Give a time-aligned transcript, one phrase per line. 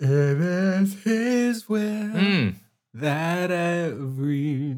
[0.00, 2.54] It is His will Mm.
[2.94, 4.76] that every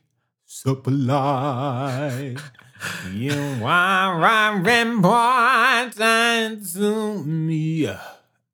[0.45, 2.39] supplied.
[3.13, 5.95] you are important
[6.75, 7.91] to me.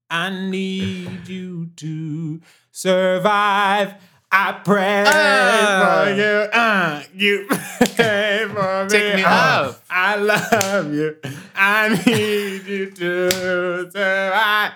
[0.08, 2.40] I need you to
[2.70, 3.95] survive.
[4.30, 6.04] I pray Ah.
[6.04, 6.34] for you.
[6.52, 7.46] Uh, you
[7.96, 8.88] pray for me.
[8.90, 9.82] Take me Uh, up.
[9.88, 11.16] I love you.
[11.54, 14.72] I need you to survive.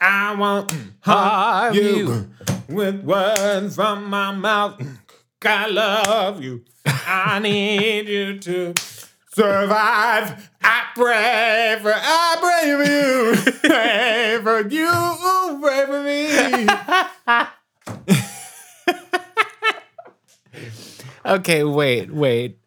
[0.00, 1.82] I won't harm you.
[1.82, 2.30] you
[2.68, 4.80] with words from my mouth.
[5.44, 6.64] I love you.
[6.86, 8.74] I need you to
[9.34, 10.50] survive.
[10.62, 13.52] I pray for, I pray for you.
[13.70, 15.58] Pray for you.
[15.60, 17.46] Pray for me.
[21.26, 22.58] Okay, wait, wait.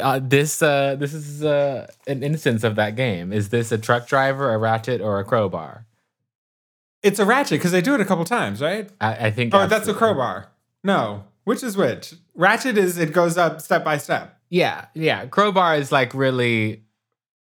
[0.00, 3.32] Uh, this uh, this is uh, an instance of that game.
[3.32, 5.84] Is this a truck driver, a ratchet, or a crowbar?
[7.02, 8.88] It's a ratchet because they do it a couple times, right?
[9.00, 9.54] I, I think.
[9.54, 10.48] Oh, that's a crowbar.
[10.82, 11.24] No.
[11.44, 12.14] Which is which?
[12.34, 14.40] Ratchet is it goes up step by step.
[14.48, 15.26] Yeah, yeah.
[15.26, 16.82] Crowbar is like really,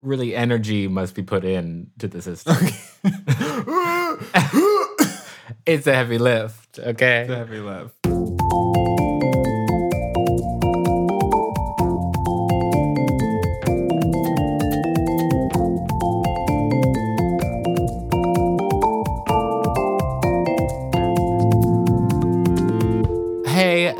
[0.03, 2.55] really energy must be put in to the system.
[2.55, 2.77] Okay.
[5.67, 6.79] it's a heavy lift.
[6.79, 7.23] Okay.
[7.23, 7.95] it's a heavy lift.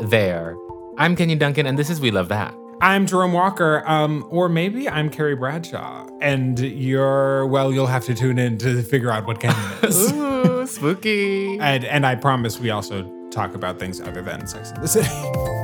[0.09, 0.55] There.
[0.97, 2.55] I'm Kenyon Duncan, and this is We Love That.
[2.81, 7.71] I'm Jerome Walker, um, or maybe I'm Carrie Bradshaw, and you're well.
[7.73, 10.11] You'll have to tune in to figure out what Kenyon is.
[10.11, 11.57] Ooh, spooky.
[11.59, 15.09] and and I promise we also talk about things other than Sex in the City.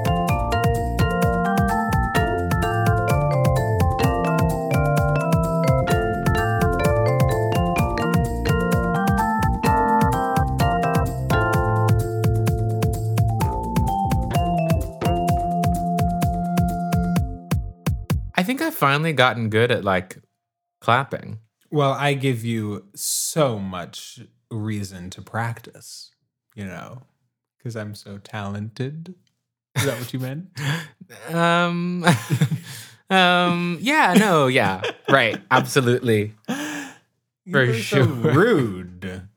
[18.91, 20.17] finally gotten good at like
[20.81, 21.39] clapping.
[21.71, 24.19] Well, I give you so much
[24.49, 26.11] reason to practice,
[26.55, 27.03] you know,
[27.57, 29.15] because I'm so talented.
[29.75, 30.49] Is that what you meant?
[31.27, 32.05] Um,
[33.09, 36.31] um, yeah, no, yeah, right, absolutely.
[36.47, 38.05] For You're sure.
[38.05, 39.27] So rude.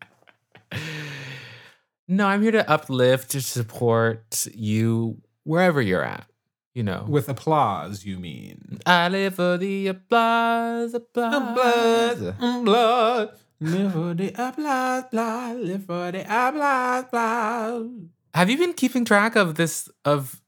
[2.06, 6.28] No, I'm here to uplift, to support you wherever you're at.
[6.75, 8.81] You know, With applause, you mean?
[8.85, 12.21] I live for the applause, applause.
[12.21, 13.29] applause.
[13.61, 15.57] Live for the applause, applause.
[15.57, 17.91] Live for the applause, applause.
[18.34, 20.43] Have you been keeping track of this of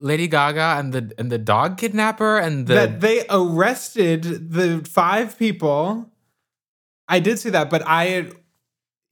[0.00, 5.38] Lady Gaga and the and the dog kidnapper and the that they arrested the five
[5.38, 6.10] people.
[7.08, 8.32] I did see that, but I,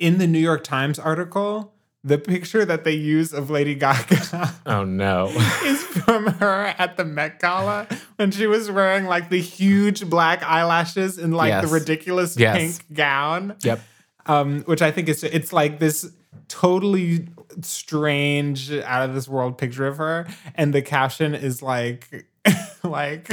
[0.01, 1.74] in the New York Times article,
[2.05, 5.29] the picture that they use of Lady Gaga oh no
[5.65, 10.43] is from her at the Met Gala when she was wearing like the huge black
[10.43, 12.57] eyelashes and like the ridiculous Yes.
[12.79, 13.57] pink gown.
[13.63, 13.81] yep
[14.27, 16.11] um, which I think is it's like this
[16.49, 17.29] totally
[17.63, 22.27] strange, out of this world picture of her, and the caption is like,
[22.83, 23.31] like.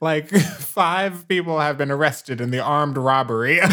[0.00, 3.70] Like five people have been arrested in the armed robbery of.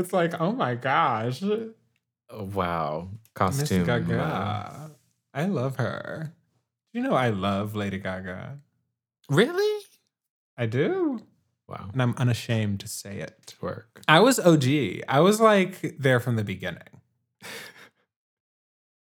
[0.00, 1.42] It's like, oh my gosh,
[2.32, 4.90] Oh, wow costume uh, Gaga.
[5.34, 6.32] I love her.
[6.92, 8.58] Do you know I love Lady Gaga?
[9.28, 9.84] really
[10.56, 11.22] I do,
[11.68, 13.54] wow and I'm unashamed to say it.
[13.60, 14.64] work I was OG.
[15.08, 16.82] I was like there from the beginning.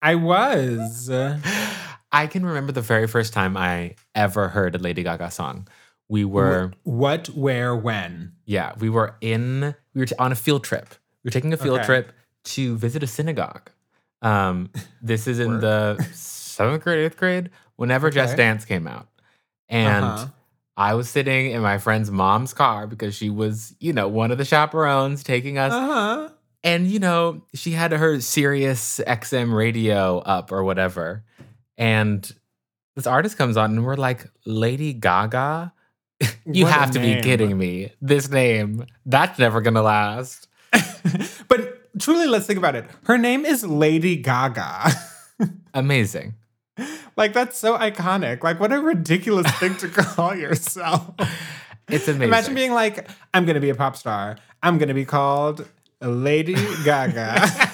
[0.02, 1.10] I was.
[2.12, 5.68] I can remember the very first time I ever heard a Lady Gaga song.
[6.10, 8.34] We were, What, where, when?
[8.46, 10.96] yeah, we were in, we were t- on a field trip.
[11.24, 11.86] We were taking a field Okay.
[11.86, 12.12] trip
[12.46, 13.70] to visit a synagogue.
[14.22, 14.70] Um,
[15.02, 19.08] this is in the seventh grade, eighth grade, whenever Just Dance came out.
[19.70, 20.28] And Uh-huh.
[20.78, 24.38] I was sitting in my friend's mom's car because she was, you know, one of
[24.38, 25.74] the chaperones taking us.
[25.74, 26.30] Uh huh.
[26.64, 31.24] And, you know, she had her Sirius XM radio up or whatever.
[31.78, 32.32] And
[32.96, 35.74] this artist comes on and we're like, Lady Gaga?
[36.46, 37.92] you What have to be kidding me.
[38.02, 40.48] This name, that's never going to last.
[41.48, 42.86] but truly, let's think about it.
[43.06, 44.92] Her name is Lady Gaga.
[45.74, 46.36] Amazing.
[47.16, 48.44] like, that's so iconic.
[48.44, 51.14] Like, what a ridiculous thing to call yourself.
[51.90, 52.24] It's amazing.
[52.24, 54.38] Imagine being like, I'm going to be a pop star.
[54.62, 55.68] I'm going to be called
[56.02, 57.72] Lady Gaga.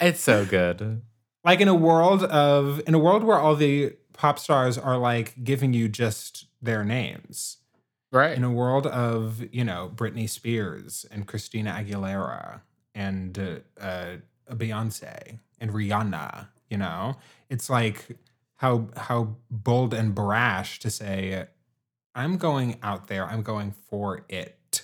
[0.00, 1.02] it's so good.
[1.44, 5.42] like in a world of in a world where all the pop stars are like
[5.42, 7.56] giving you just their names.
[8.12, 8.36] Right.
[8.36, 12.60] In a world of, you know, Britney Spears and Christina Aguilera
[12.94, 14.16] and uh, uh,
[14.50, 17.16] Beyonce and Rihanna, you know,
[17.48, 18.18] it's like
[18.56, 21.46] how how bold and brash to say,
[22.14, 24.82] I'm going out there, I'm going for it.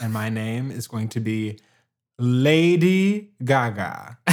[0.00, 1.60] And my name is going to be
[2.18, 4.18] Lady Gaga.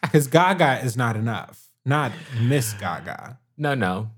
[0.00, 1.65] Because Gaga is not enough.
[1.86, 2.10] Not
[2.40, 3.38] Miss Gaga.
[3.56, 4.10] no, no.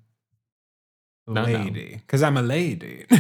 [1.27, 1.59] No, no.
[1.59, 1.97] lady.
[1.97, 3.05] Because I'm a lady.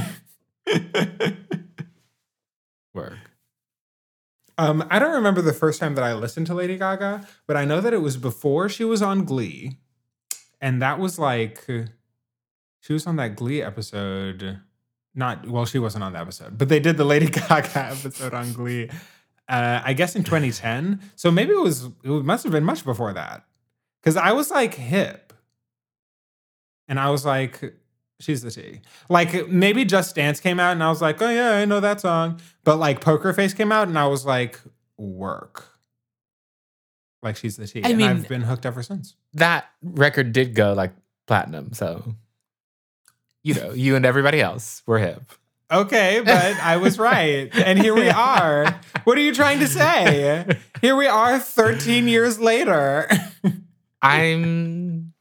[2.94, 3.18] Work.
[4.56, 7.66] um, I don't remember the first time that I listened to Lady Gaga, but I
[7.66, 9.76] know that it was before she was on Glee.
[10.58, 11.66] And that was like
[12.80, 14.60] she was on that Glee episode.
[15.14, 18.54] Not well, she wasn't on the episode, but they did the Lady Gaga episode on
[18.54, 18.88] Glee.
[19.46, 21.00] Uh, I guess in 2010.
[21.14, 23.44] So maybe it was it must have been much before that.
[24.04, 25.32] Cause I was like hip.
[26.88, 27.74] And I was like,
[28.20, 28.80] she's the T.
[29.08, 32.00] Like maybe Just Dance came out and I was like, oh yeah, I know that
[32.00, 32.40] song.
[32.64, 34.60] But like Poker Face came out and I was like,
[34.96, 35.66] work.
[37.22, 37.82] Like she's the T.
[37.84, 39.14] I and mean- I've been hooked ever since.
[39.34, 40.92] That record did go like
[41.26, 42.14] platinum, so
[43.42, 45.32] you know, you and everybody else were hip.
[45.70, 47.50] Okay, but I was right.
[47.54, 48.80] And here we are.
[49.04, 50.46] What are you trying to say?
[50.82, 53.08] Here we are 13 years later.
[54.02, 55.12] I'm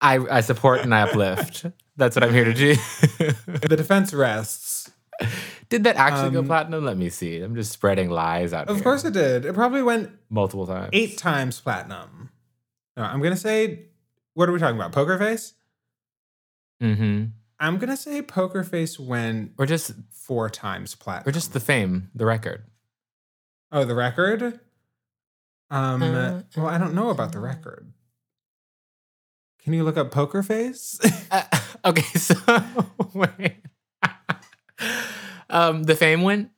[0.00, 1.66] I I support and I uplift.
[1.96, 2.74] That's what I'm here to do.
[2.76, 4.90] the defense rests.
[5.70, 6.84] Did that actually go Um, platinum?
[6.84, 7.40] Let me see.
[7.40, 8.82] I'm just spreading lies out Of here.
[8.84, 9.46] course it did.
[9.46, 10.90] It probably went multiple times.
[10.92, 12.28] eight times platinum.
[12.96, 13.86] No, I'm going to say,
[14.34, 14.92] what are we talking about?
[14.92, 15.54] Poker Face?
[16.82, 17.24] Mm-hmm.
[17.58, 21.28] I'm going to say Poker Face went Or just four times platinum.
[21.28, 22.64] or just the fame, the record.
[23.72, 24.60] Oh, the record?
[25.70, 27.92] Um, Uh, well, I don't know about the record.
[29.62, 30.98] Can you look up Poker Face?
[31.30, 31.42] Uh,
[31.84, 32.36] okay, so
[33.14, 33.56] wait.
[35.50, 36.50] um, the fame went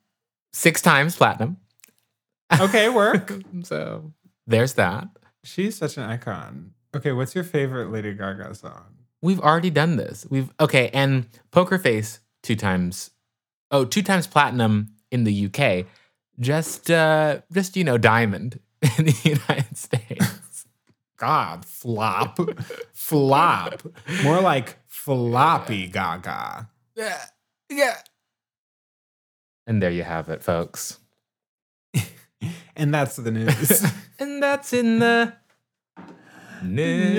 [0.53, 1.57] six times platinum.
[2.59, 3.33] okay, work.
[3.63, 4.13] so
[4.45, 5.07] there's that.
[5.43, 6.73] She's such an icon.
[6.95, 8.93] Okay, what's your favorite Lady Gaga song?
[9.23, 10.25] We've already done this.
[10.29, 13.09] We've okay, and Poker Face two times.
[13.71, 15.87] Oh, two times platinum in the UK.
[16.39, 18.59] Just uh just you know, diamond
[18.97, 20.65] in the United States.
[21.17, 22.39] God, flop.
[22.93, 23.81] flop.
[24.23, 26.69] More like floppy Gaga.
[26.95, 27.21] Yeah.
[27.69, 27.97] Yeah.
[29.67, 30.99] And there you have it, folks.
[32.75, 33.85] And that's the news.
[34.19, 35.33] And that's in the
[36.63, 37.15] news.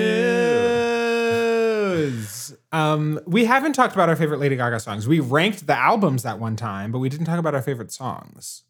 [2.51, 2.57] news.
[2.71, 5.07] Um, we haven't talked about our favorite Lady Gaga songs.
[5.07, 8.63] We ranked the albums that one time, but we didn't talk about our favorite songs.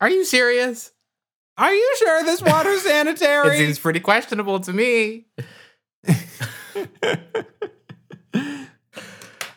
[0.00, 0.92] Are you serious?
[1.58, 3.56] Are you sure this water's sanitary?
[3.56, 5.26] It seems pretty questionable to me.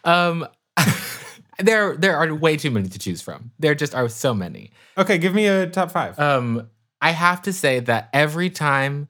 [0.04, 0.48] um
[1.60, 3.52] there there are way too many to choose from.
[3.60, 4.72] There just are so many.
[4.98, 6.20] okay, give me a top five.
[6.20, 6.70] Um
[7.02, 9.08] I have to say that every time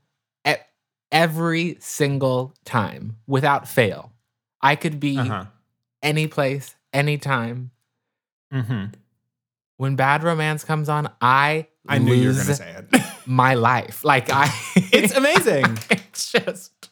[0.47, 0.53] e-
[1.11, 4.11] every single time without fail,
[4.61, 5.45] I could be uh-huh.
[6.03, 7.71] any place, anytime.
[8.51, 8.85] hmm
[9.77, 13.01] When Bad Romance comes on, I I knew you were going to say it.
[13.25, 14.03] my life.
[14.03, 15.77] Like I it's amazing.
[15.89, 16.89] it's just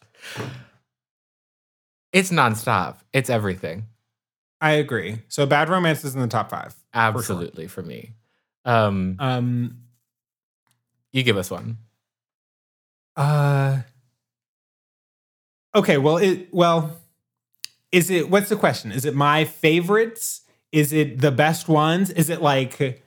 [2.12, 2.98] it's nonstop.
[3.12, 3.88] It's everything.
[4.62, 5.20] I agree.
[5.28, 6.76] So Bad Romance is in the top five.
[6.94, 8.14] Absolutely for, me.
[8.66, 9.78] Um Um,
[11.12, 11.78] you give us one.
[13.16, 13.82] Uh
[15.76, 17.00] Okay, well it well
[17.92, 18.92] is it what's the question?
[18.92, 20.42] Is it my favorites?
[20.72, 22.10] Is it the best ones?
[22.10, 23.04] Is it like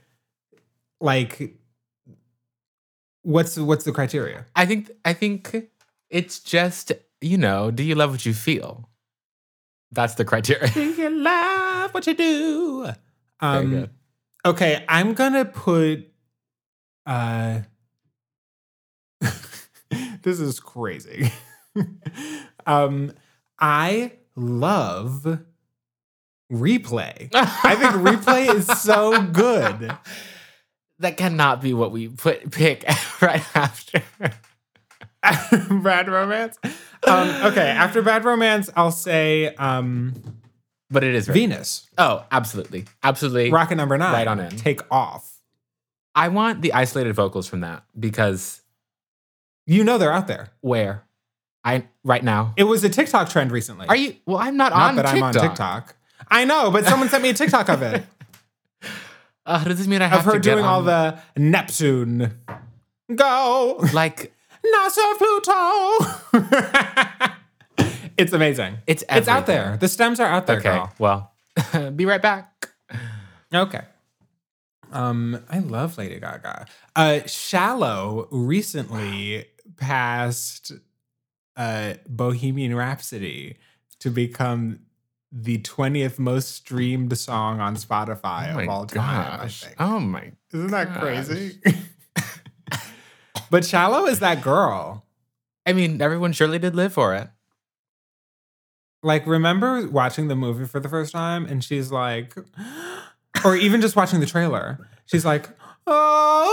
[1.00, 1.56] like
[3.26, 4.47] what's what's the criteria?
[4.54, 5.54] I think I think
[6.11, 8.88] it's just, you know, do you love what you feel?
[9.90, 10.68] That's the criteria.
[10.68, 12.83] Do you love what you do?
[12.85, 12.97] Very
[13.40, 13.90] Um good.
[14.45, 16.06] okay, I'm gonna put
[17.06, 17.61] uh
[20.23, 21.33] this is crazy.
[22.66, 23.12] um
[23.59, 25.40] I love
[26.52, 27.28] replay.
[27.35, 29.97] I think replay is so good.
[31.00, 32.84] That cannot be what we put pick
[33.20, 34.02] right after.
[35.70, 36.58] Bad romance.
[37.06, 40.14] Um, okay, after bad romance, I'll say um,
[40.88, 41.88] But it is very Venus.
[41.98, 42.84] Oh, absolutely.
[43.02, 43.50] Absolutely.
[43.50, 44.12] Rocket number nine.
[44.12, 44.50] Right on in.
[44.50, 45.40] Take off.
[46.14, 48.62] I want the isolated vocals from that because
[49.66, 50.48] You know they're out there.
[50.60, 51.02] where?
[51.64, 52.54] I right now.
[52.56, 53.88] It was a TikTok trend recently.
[53.88, 55.16] Are you well, I'm not, Not on that TikTok.
[55.16, 55.96] I'm on TikTok.
[56.28, 58.04] I know, but someone sent me a TikTok of it.
[59.46, 62.38] Uh, does this mean I have of her to doing all the Neptune.
[63.14, 63.76] Go.
[63.92, 64.32] like
[64.74, 65.98] NASA Pluto.
[68.18, 68.78] it's amazing.
[68.86, 69.76] It's it's out there.
[69.76, 70.92] The stems are out there, Okay, girl.
[70.98, 71.32] well,
[71.94, 72.70] be right back.
[73.54, 73.82] Okay.
[74.92, 76.66] Um, I love Lady Gaga.
[76.94, 80.72] Uh, Shallow recently passed
[81.56, 83.56] uh, Bohemian Rhapsody
[84.00, 84.80] to become
[85.33, 89.40] the 20th most streamed song on Spotify Oh of all time.
[89.42, 89.75] I think.
[89.78, 90.33] Oh my.
[90.52, 90.99] Isn't that gosh.
[90.99, 91.61] crazy?
[93.50, 95.04] but Shallow is that girl.
[95.66, 97.28] I mean, everyone surely did live for it.
[99.02, 102.35] Like, remember watching the movie for the first time and she's like,
[103.45, 105.49] or even just watching the trailer, she's like,
[105.87, 106.47] oh,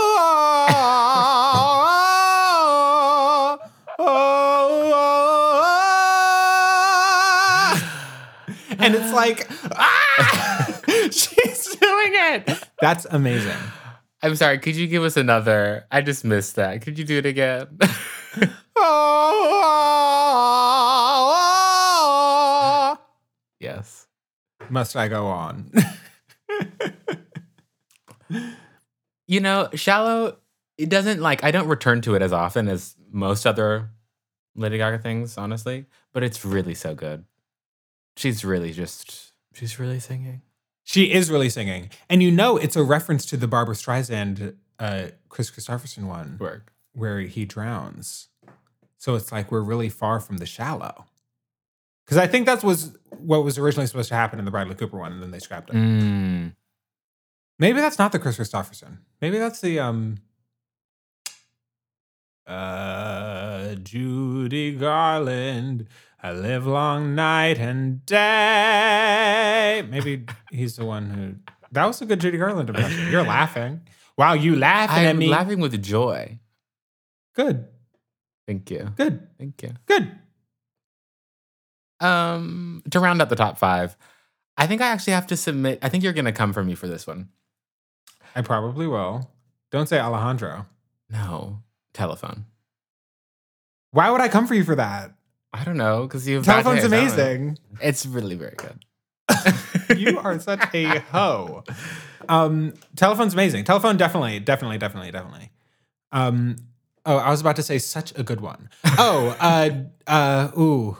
[8.84, 12.68] and it's like, ah, she's doing it.
[12.80, 13.56] That's amazing.
[14.22, 14.58] I'm sorry.
[14.58, 15.86] Could you give us another?
[15.90, 16.82] I just missed that.
[16.82, 17.78] Could you do it again?
[18.76, 18.90] Oh,
[23.60, 24.06] yes.
[24.68, 25.70] must I go on?
[29.26, 30.36] You know, shallow.
[30.76, 31.42] It doesn't like.
[31.42, 33.88] I don't return to it as often as most other
[34.54, 35.86] Lady Gaga things, honestly.
[36.12, 37.24] But it's really so good.
[38.16, 39.32] She's really just.
[39.54, 40.42] She's really singing.
[40.82, 41.90] She is really singing.
[42.10, 46.72] And you know it's a reference to the Barbra Streisand uh Kris Kristofferson one Work.
[46.92, 48.28] where he drowns.
[48.98, 51.06] So it's like we're really far from the shallow.
[52.04, 54.98] Because I think that was what was originally supposed to happen in the Bradley Cooper
[54.98, 55.76] one, and then they scrapped it.
[55.76, 56.54] Mm.
[57.58, 58.98] Maybe that's not the Kris Kristofferson.
[59.22, 60.18] Maybe that's the um
[62.46, 65.86] uh Judy Garland.
[66.24, 69.86] I live long night and day.
[69.90, 71.34] Maybe he's the one who
[71.72, 73.10] that was a good Judy Garland impression.
[73.10, 73.82] You're laughing.
[74.16, 75.28] Wow, you laughing at I'm me.
[75.28, 76.38] laughing with joy.
[77.36, 77.66] Good,
[78.46, 78.88] Thank you.
[78.96, 79.72] good, Thank you.
[79.84, 80.12] good.
[82.00, 83.94] Um, to round out the top five,
[84.56, 85.78] I think I actually have to submit.
[85.82, 87.28] I think you're gonna come for me for this one.
[88.34, 89.30] I probably will.
[89.70, 90.64] Don't say Alejandro.
[91.10, 91.58] No,
[91.92, 92.46] telephone.
[93.90, 95.12] Why would I come for you for that?
[95.54, 97.58] I don't know because you have Telephone's amazing.
[97.80, 98.84] It's really very good.
[99.96, 101.62] you are such a hoe.
[102.28, 103.64] Um, telephone's amazing.
[103.64, 105.50] Telephone definitely, definitely, definitely, definitely.
[106.10, 106.56] Um,
[107.06, 108.68] oh, I was about to say such a good one.
[108.98, 109.70] Oh, uh,
[110.08, 110.98] uh, ooh,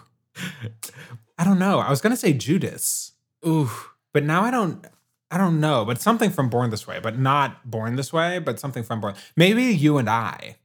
[1.37, 1.81] I don't know.
[1.81, 3.13] I was gonna say Judas.
[3.47, 3.71] Ooh,
[4.13, 4.87] but now I don't.
[5.33, 5.85] I don't know.
[5.85, 9.15] But something from Born This Way, but not Born This Way, but something from Born.
[9.37, 10.57] Maybe you and I.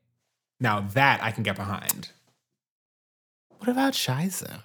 [0.59, 2.09] Now that I can get behind.
[3.59, 4.61] What about Scheiße?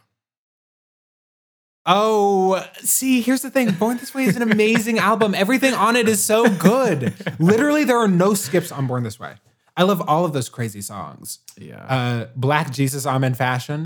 [1.87, 3.73] Oh, see, here's the thing.
[3.73, 5.35] Born This Way is an amazing album.
[5.35, 7.13] Everything on it is so good.
[7.39, 9.35] Literally, there are no skips on Born This Way.
[9.77, 11.41] I love all of those crazy songs.
[11.59, 11.85] Yeah.
[11.85, 13.85] Uh, Black Jesus, I'm in fashion.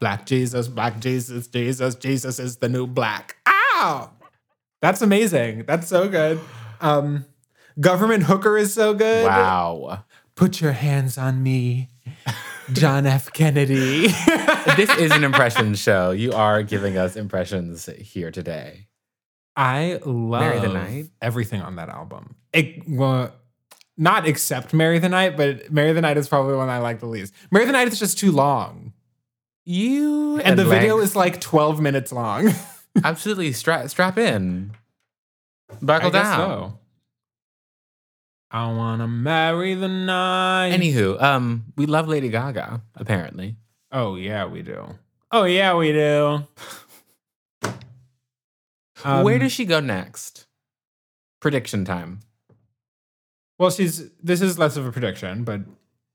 [0.00, 3.36] black Jesus, Black Jesus, Jesus, Jesus is the new black.
[3.46, 4.10] Ow!
[4.80, 5.64] That's amazing.
[5.66, 6.40] That's so good.
[6.80, 7.26] Um,
[7.78, 9.24] Government Hooker is so good.
[9.26, 10.04] wow.
[10.34, 11.90] Put your hands on me,
[12.74, 13.32] John F.
[13.32, 14.08] Kennedy.
[14.76, 16.10] this is an impression show.
[16.10, 18.88] You are giving us impressions here today.
[19.56, 21.06] I love Marry the Night?
[21.20, 22.36] everything on that album.
[22.52, 23.34] It, well,
[23.96, 27.00] not except Marry the Night, but Marry the Night is probably the one I like
[27.00, 27.34] the least.
[27.50, 28.92] Marry the Night is just too long.
[29.64, 32.52] You And, the video is like 12 minutes long.
[33.04, 34.72] absolutely strap strap in.
[35.80, 36.38] Buckle I down.
[36.38, 36.78] so.
[38.52, 40.72] I wanna marry the night.
[40.72, 43.56] Anywho, um, we love Lady Gaga, apparently.
[43.90, 44.98] oh yeah, we do.
[45.30, 46.46] Oh yeah, we do.
[49.04, 50.46] Um, Where does she go next?
[51.40, 52.20] Prediction time.
[53.58, 55.62] Well, she's this is less of a prediction, but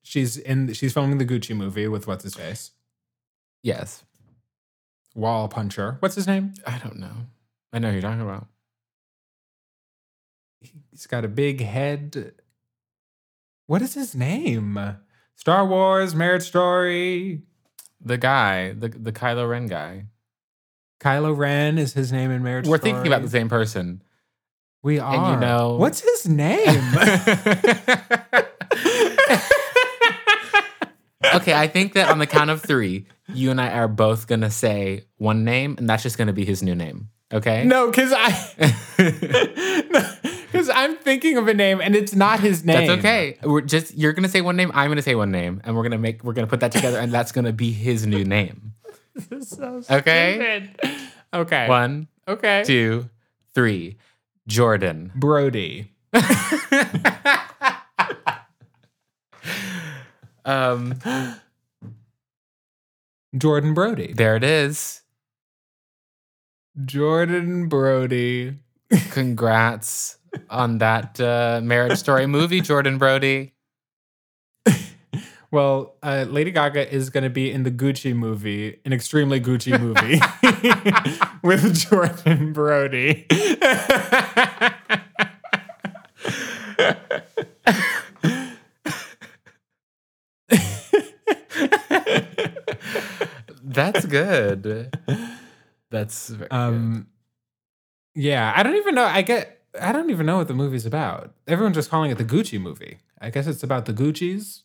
[0.03, 2.72] she's in she's filming the Gucci movie with what's his face?
[3.62, 4.03] Yes.
[5.15, 5.98] Wall Puncher.
[6.00, 6.53] What's his name?
[6.65, 7.25] I don't know.
[7.74, 8.48] I know who you're talking about.
[10.98, 12.34] He's got a big head.
[13.68, 14.80] What is his name?
[15.36, 17.44] Star Wars, Marriage Story.
[18.01, 20.06] The guy, the the Kylo Ren guy.
[21.00, 22.94] Kylo Ren is his name in Marriage We're Story.
[22.94, 24.01] thinking about the same person.
[24.82, 25.34] We are.
[25.36, 26.66] you know- What's his name?
[31.36, 34.50] okay, I think that on the count of three, you and I are both gonna
[34.50, 37.10] say one name, and that's just gonna be his new name.
[37.32, 37.66] Okay?
[37.66, 38.34] no, because I.
[40.77, 42.88] I'm thinking of a name and it's not his name.
[42.88, 43.38] That's okay.
[43.43, 45.98] We're just you're gonna say one name, I'm gonna say one name, and we're gonna
[45.98, 48.74] make we're gonna put that together, and that's gonna be his new name.
[49.15, 50.67] This is so Okay.
[50.79, 51.00] stupid.
[51.34, 51.67] Okay.
[51.67, 52.62] One, Okay.
[52.63, 53.10] two,
[53.55, 53.98] three.
[54.48, 55.12] Jordan.
[55.15, 55.91] Brody.
[60.46, 60.93] um,
[63.36, 64.13] Jordan Brody.
[64.13, 65.01] there it is.
[66.86, 68.57] Jordan Brody.
[69.12, 70.17] Congrats
[70.50, 73.53] on that uh, marriage story movie, Jordan Brody.
[75.50, 79.79] Well, uh, Lady Gaga is going to be in the Gucci movie, an extremely Gucci
[79.79, 80.19] movie
[81.41, 83.25] with Jordan Brody.
[93.63, 94.91] That's good.
[95.89, 96.55] That's very good.
[96.55, 97.07] um,
[98.15, 99.05] yeah, I don't even know.
[99.05, 99.57] I get.
[99.81, 101.34] I don't even know what the movie's about.
[101.48, 103.00] Everyone's just calling it the Gucci movie.
[103.19, 104.63] I guess it's about the Gucci's.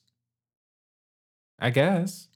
[1.58, 2.28] I guess.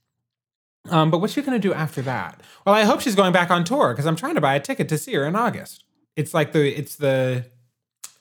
[0.89, 2.41] Um, but what's she gonna do after that?
[2.65, 4.87] Well, I hope she's going back on tour because I'm trying to buy a ticket
[4.89, 5.83] to see her in August.
[6.15, 7.45] It's like the it's the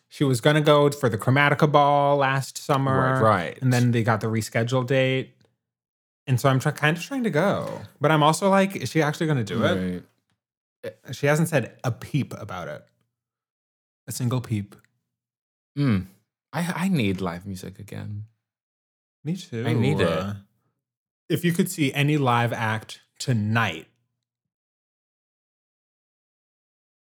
[0.09, 3.59] she was gonna go for the Chromatica ball last summer, Right, right.
[3.63, 5.35] And then they got the rescheduled date,
[6.27, 7.83] and so I'm try- kind of trying to go.
[8.01, 10.03] But I'm also like, is she actually gonna do it?
[10.85, 10.95] Right.
[11.15, 12.85] She hasn't said a peep about it.
[14.09, 14.75] A single peep.
[15.77, 16.01] Hmm.
[16.53, 18.25] I I need live music again.
[19.25, 19.65] Me too.
[19.67, 20.37] I need it.
[21.29, 23.89] If you could see any live act tonight,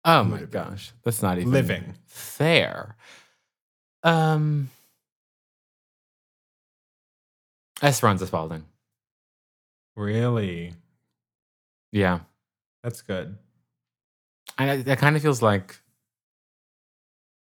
[0.05, 2.95] Oh my gosh, that's not even living, fair.
[4.03, 4.69] Um,
[7.81, 8.65] Esperanza Spalding.
[9.95, 10.73] really,
[11.91, 12.19] Yeah,
[12.83, 13.38] that's good.
[14.57, 15.79] and that kind of feels like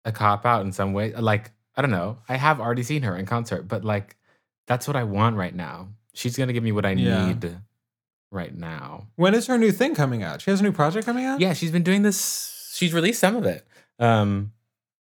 [0.07, 1.13] a cop out in some way.
[1.13, 2.17] Like I don't know.
[2.27, 4.15] I have already seen her in concert, but like
[4.65, 5.89] that's what I want right now.
[6.13, 7.25] She's gonna give me what I Yeah.
[7.27, 7.57] need
[8.31, 9.07] right now.
[9.15, 10.41] When is her new thing coming out?
[10.41, 11.39] She has a new project coming out.
[11.39, 12.71] Yeah, she's been doing this.
[12.73, 13.65] She's released some of it.
[13.99, 14.51] Um,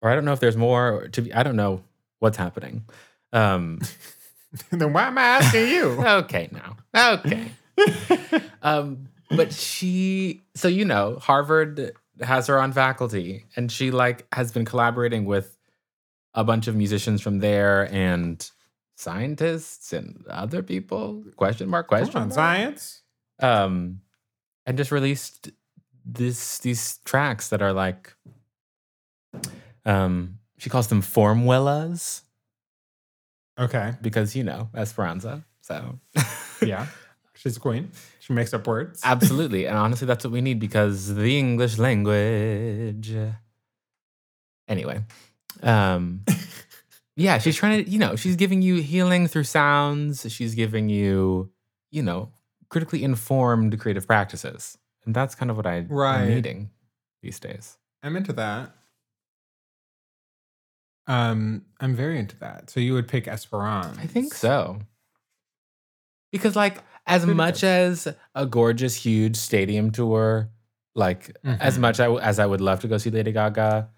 [0.02, 1.08] or I don't know if there's more.
[1.10, 1.84] To be, I don't know
[2.20, 2.84] what's happening.
[3.32, 3.80] Um,
[4.72, 5.86] then why am I asking you?
[6.06, 6.78] okay, now,
[7.16, 7.52] okay.
[8.62, 14.52] Um, but she, so you know, Harvard has her on faculty, and she like has
[14.52, 15.58] been collaborating with
[16.34, 18.50] a bunch of musicians from there and
[18.96, 21.24] scientists and other people.
[21.36, 21.88] Question mark?
[21.88, 22.34] Question on, mark?
[22.34, 23.02] science.
[23.42, 24.02] um
[24.66, 25.52] and just released
[26.06, 28.14] this these tracks that are like
[29.86, 32.22] um she calls them formwelas
[33.60, 33.94] Okay.
[34.02, 36.00] because you know esperanza so
[36.62, 36.88] Yeah.
[37.36, 37.92] She's a queen.
[38.24, 39.02] She makes up words.
[39.04, 43.12] absolutely and honestly that's what we need because the english language
[44.68, 45.04] anyway
[45.62, 46.24] um
[47.18, 51.52] yeah she's trying to you know she's giving you healing through sounds she's giving you
[51.92, 52.32] you know
[52.70, 56.22] critically informed creative practices and that's kind of what i Right.
[56.22, 56.70] am needing
[57.22, 58.76] these days I'm into that.
[61.08, 62.70] Um, I'm very into that.
[62.70, 64.00] So you would pick Esperanza.
[64.02, 64.80] i think so
[66.34, 67.68] because like as Pretty much good.
[67.68, 70.50] as a gorgeous huge stadium tour
[70.96, 71.82] like as Mhm.
[71.82, 73.90] much I, as i would love to go see lady gaga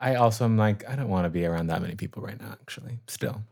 [0.00, 2.50] i also am like i don't want to be around that many people right now
[2.60, 3.42] actually still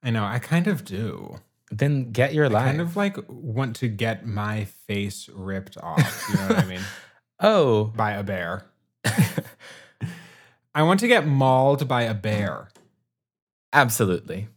[0.00, 0.24] I know.
[0.24, 1.40] I kind of do.
[1.72, 6.26] then get your I life kind of like want to get my face ripped off.
[6.30, 6.80] You know what I mean?
[7.40, 8.64] oh By a bear.
[10.74, 12.68] I want to get mauled by a bear.
[13.72, 14.48] absolutely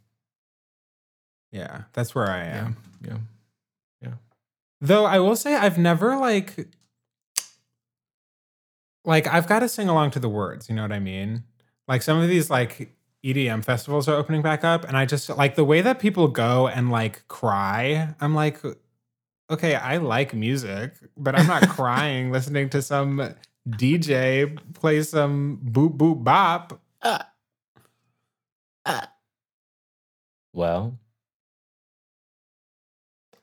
[1.52, 2.76] Yeah, that's where I am.
[3.04, 3.28] yeah am.
[4.00, 4.14] yeah
[4.80, 6.68] Though I will say I've never like
[9.04, 11.44] like I've got to sing along to the words, you know what I mean?
[11.86, 15.54] Like some of these like EDM festivals are opening back up and I just like
[15.54, 18.14] the way that people go and like cry.
[18.20, 18.60] I'm like
[19.50, 23.34] okay, I like music, but I'm not crying listening to some
[23.68, 26.80] DJ play some boop boop bop.
[27.02, 27.22] Uh,
[28.86, 29.06] uh.
[30.52, 30.98] well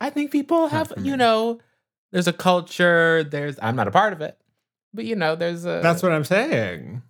[0.02, 1.20] i think people have you mm-hmm.
[1.20, 1.60] know
[2.12, 4.40] there's a culture there's i'm not a part of it
[4.94, 7.02] but you know there's a That's what I'm saying.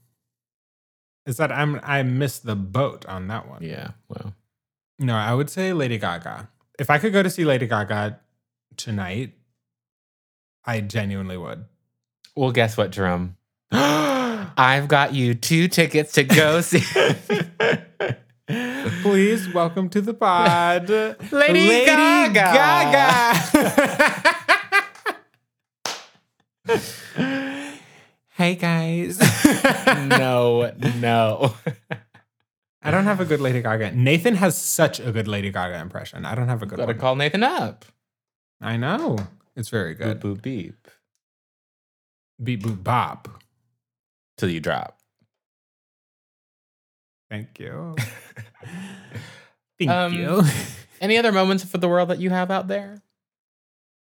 [1.25, 3.61] Is that I'm I missed the boat on that one.
[3.61, 4.33] yeah well
[4.97, 6.49] No, I would say Lady Gaga.
[6.77, 8.19] If I could go to see Lady Gaga
[8.77, 9.33] tonight,
[10.65, 11.65] I genuinely would.
[12.35, 13.35] well guess what jerome
[13.71, 16.83] i've got you two tickets to go see
[19.19, 20.87] Please welcome to the pod,
[21.33, 22.33] Lady Gaga.
[22.33, 23.33] Gaga.
[28.37, 29.19] hey guys.
[30.07, 31.53] no no
[32.81, 33.91] I don't have a good Lady Gaga.
[33.91, 36.23] Nathan has such a good Lady Gaga impression.
[36.23, 36.99] I don't have a good gotta one.
[36.99, 37.83] call nathan up
[38.61, 39.17] I know.
[39.53, 40.21] It's very boop good.
[40.21, 40.87] boop beep
[42.41, 43.27] Beep boop bop.
[44.37, 44.98] till you drop
[47.29, 47.95] Thank you.
[49.79, 50.41] Thank Um, you.
[51.01, 53.01] Any other moments for the world that you have out there?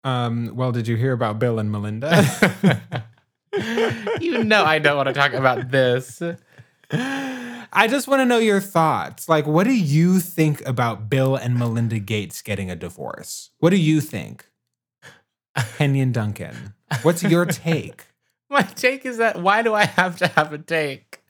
[0.05, 2.25] Um, well, did you hear about Bill and Melinda?
[4.21, 6.23] you know I don't want to talk about this.
[6.93, 9.29] I just want to know your thoughts.
[9.29, 13.51] Like, what do you think about Bill and Melinda Gates getting a divorce?
[13.59, 14.47] What do you think?
[15.77, 18.05] Kenyon Duncan, what's your take?
[18.49, 21.21] My take is that why do I have to have a take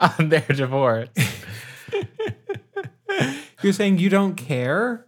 [0.18, 1.08] on their divorce?
[3.62, 5.06] You're saying you don't care?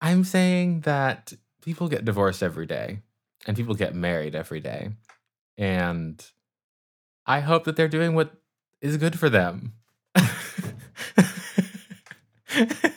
[0.00, 3.00] I'm saying that people get divorced every day
[3.46, 4.90] and people get married every day.
[5.56, 6.24] And
[7.26, 8.32] I hope that they're doing what
[8.80, 9.74] is good for them.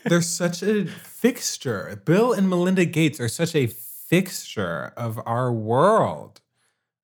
[0.06, 2.02] They're such a fixture.
[2.06, 6.42] Bill and Melinda Gates are such a fixture of our world,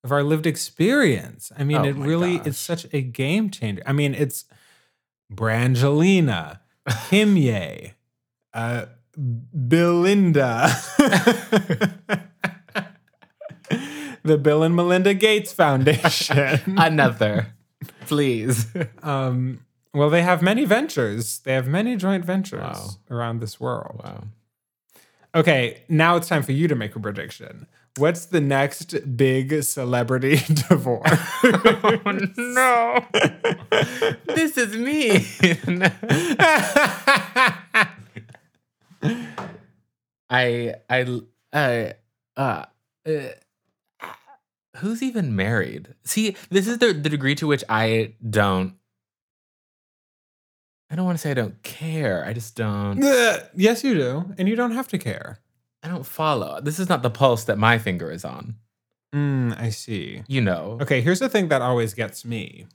[0.04, 1.52] of our lived experience.
[1.58, 2.48] I mean, Oh it really gosh.
[2.48, 3.82] it's such a game changer.
[3.86, 4.46] I mean, it's
[5.34, 7.94] Brangelina, Kimye,
[8.54, 8.86] uh,
[9.18, 10.70] Belinda,
[14.24, 16.62] the Bill and Melinda Gates Foundation.
[16.78, 17.48] Another,
[18.06, 18.68] please.
[19.02, 21.40] um, well, they have many ventures.
[21.40, 22.90] They have many joint ventures Wow.
[23.12, 24.02] around this world.
[24.04, 24.24] Wow.
[25.36, 27.68] Okay, now it's time for you to make a prediction.
[27.98, 30.38] What's the next big celebrity
[30.70, 31.20] divorce?
[32.06, 33.06] Oh, no.
[34.28, 35.26] this is me.
[40.30, 41.22] I I
[41.54, 41.94] I
[42.36, 42.66] uh,
[43.06, 43.30] uh
[44.78, 45.94] who's even married?
[46.04, 48.76] See, this is the the degree to which I don't
[50.90, 52.26] I don't want to say I don't care.
[52.26, 52.98] I just don't
[53.56, 54.34] yes, you do.
[54.38, 55.40] And you don't have to care.
[55.84, 56.62] I don't follow.
[56.62, 58.56] This is not the pulse that my finger is on.
[59.14, 60.24] Mm, I see.
[60.28, 60.80] You know.
[60.82, 62.66] Okay, here's the thing that always gets me.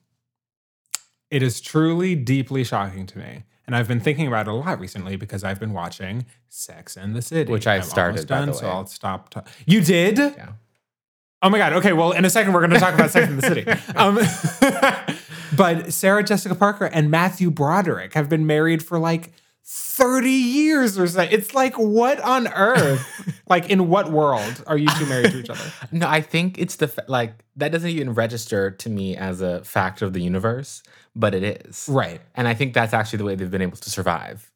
[1.31, 3.45] It is truly deeply shocking to me.
[3.67, 7.15] And I've been thinking about it a lot recently because I've been watching Sex and
[7.15, 7.53] the City.
[7.53, 8.67] Which I've I'm started, almost by the done, so.
[8.67, 9.29] I'll stop.
[9.31, 10.19] ta- you did?
[10.19, 10.53] Yeah.
[11.43, 11.75] Oh my god.
[11.75, 11.93] Okay.
[11.93, 13.67] Well, in a second we're going to talk about Sex and the City.
[13.97, 15.17] Um,
[15.57, 19.33] but Sarah Jessica Parker and Matthew Broderick have been married for like
[19.71, 21.21] 30 years or so.
[21.21, 23.07] It's like what on earth?
[23.51, 25.61] like in what world are you two married to each other?
[25.93, 30.01] No, I think it's the like that doesn't even register to me as a fact
[30.01, 30.83] of the universe,
[31.15, 31.87] but it is.
[31.87, 32.23] Right.
[32.35, 34.51] And I think that's actually the way they've been able to survive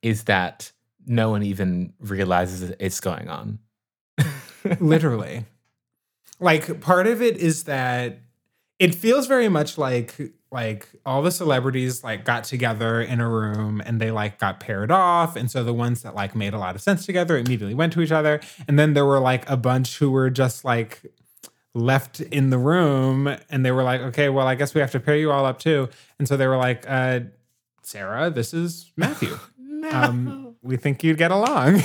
[0.00, 0.72] is that
[1.06, 3.58] no one even realizes it's going on.
[4.80, 5.44] Literally.
[6.40, 8.20] Like part of it is that
[8.78, 10.14] it feels very much like
[10.52, 14.90] like all the celebrities like got together in a room and they like got paired
[14.90, 15.36] off.
[15.36, 18.00] And so the ones that like made a lot of sense together immediately went to
[18.00, 18.40] each other.
[18.68, 21.02] And then there were like a bunch who were just like
[21.74, 24.98] left in the room and they were like okay well i guess we have to
[24.98, 25.88] pair you all up too.
[26.18, 27.20] And so they were like uh
[27.82, 29.38] sarah this is matthew.
[29.90, 31.80] Um, we think you'd get along.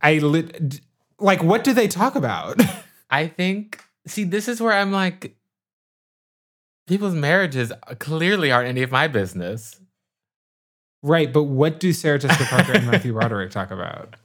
[0.00, 0.80] I lit,
[1.18, 2.60] like, what do they talk about?
[3.10, 5.36] I think see this is where I'm like
[6.86, 9.80] people's marriages uh, clearly aren't any of my business.
[11.02, 14.16] right, but what do Sarah Jessica Parker and Matthew Broderick talk about?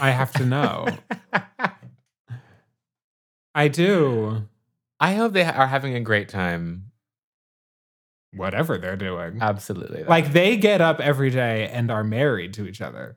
[0.00, 0.88] I have to know.
[3.54, 4.48] I do.
[4.98, 6.90] I hope they are having a great time.
[8.32, 9.38] Whatever they're doing.
[9.40, 10.04] Absolutely.
[10.04, 13.16] like, they get up every day and are married to each other.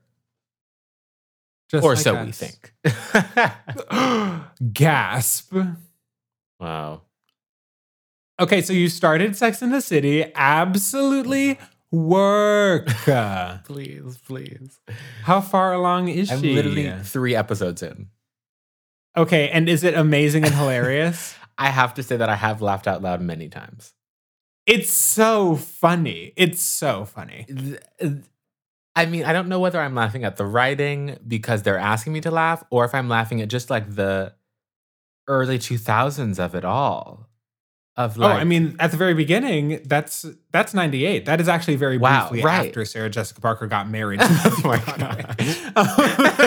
[1.69, 2.73] Just or like so we think.
[4.73, 5.53] Gasp.
[6.59, 7.01] wow.
[8.39, 10.25] Okay, so you started Sex in the City.
[10.33, 11.59] Absolutely
[11.91, 12.87] work.
[13.65, 14.79] Please, please.
[15.23, 16.33] How far along is she?
[16.33, 16.53] I'm she?
[16.53, 18.07] literally three episodes in.
[19.17, 21.35] Okay, and is it amazing and hilarious?
[21.57, 23.93] I have to say that I have laughed out loud many times.
[24.65, 26.31] it's so funny.
[26.37, 27.47] It's so funny.
[28.95, 32.21] I mean, I don't know whether I'm laughing at the writing because they're asking me
[32.21, 34.33] to laugh, or if I'm laughing at just like the
[35.27, 37.28] early 2000s of it all.
[37.99, 41.25] Of like, oh, I mean, at the very beginning, that's that's 98.
[41.25, 42.67] That is actually very Wow, briefly right.
[42.67, 44.21] after Sarah Jessica Parker got married.
[44.23, 46.39] Oh my Broderick.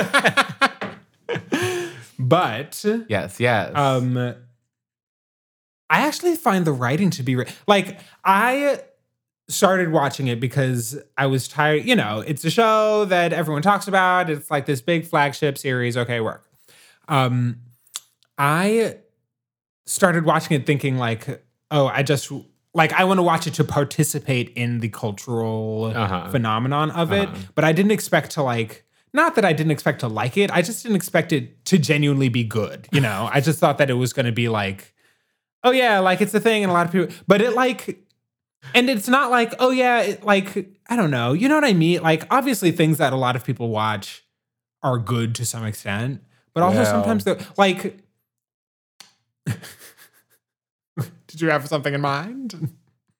[2.19, 3.73] but yes, yes.
[3.75, 4.35] Um, I
[6.07, 8.81] actually find the writing to be re- like I
[9.49, 11.85] started watching it because I was tired.
[11.85, 14.31] You know, it's a show that everyone talks about.
[14.31, 15.97] It's like this big flagship series.
[15.99, 16.49] Okay, work.
[17.09, 17.59] Um,
[18.39, 18.97] I
[19.87, 22.31] started watching it thinking like, oh, I just
[22.75, 26.31] like I want to watch it to participate in the cultural Uh-huh.
[26.31, 27.39] phenomenon of it, Uh-huh.
[27.55, 28.85] but I didn't expect to like.
[29.15, 30.51] Not that I didn't expect to like it.
[30.51, 32.89] I just didn't expect it to genuinely be good.
[32.93, 34.95] You know, I just thought that it was going to be like,
[35.63, 37.15] oh yeah, like it's a thing, and a lot of people.
[37.27, 37.99] But it like
[38.75, 41.75] and it's not like, oh yeah, it, like I don't know, you know what I
[41.75, 42.01] mean?
[42.03, 44.25] Like obviously things that a lot of people watch
[44.83, 46.23] are good to some extent,
[46.55, 47.99] but also sometimes they're like.
[51.27, 52.71] Did you have something in mind?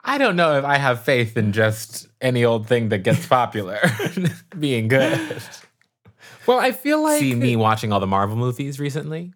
[0.05, 3.79] I don't know if I have faith in just any old thing that gets popular
[4.59, 5.43] being good.
[6.47, 9.33] Well, I feel like See me watching all the Marvel movies recently?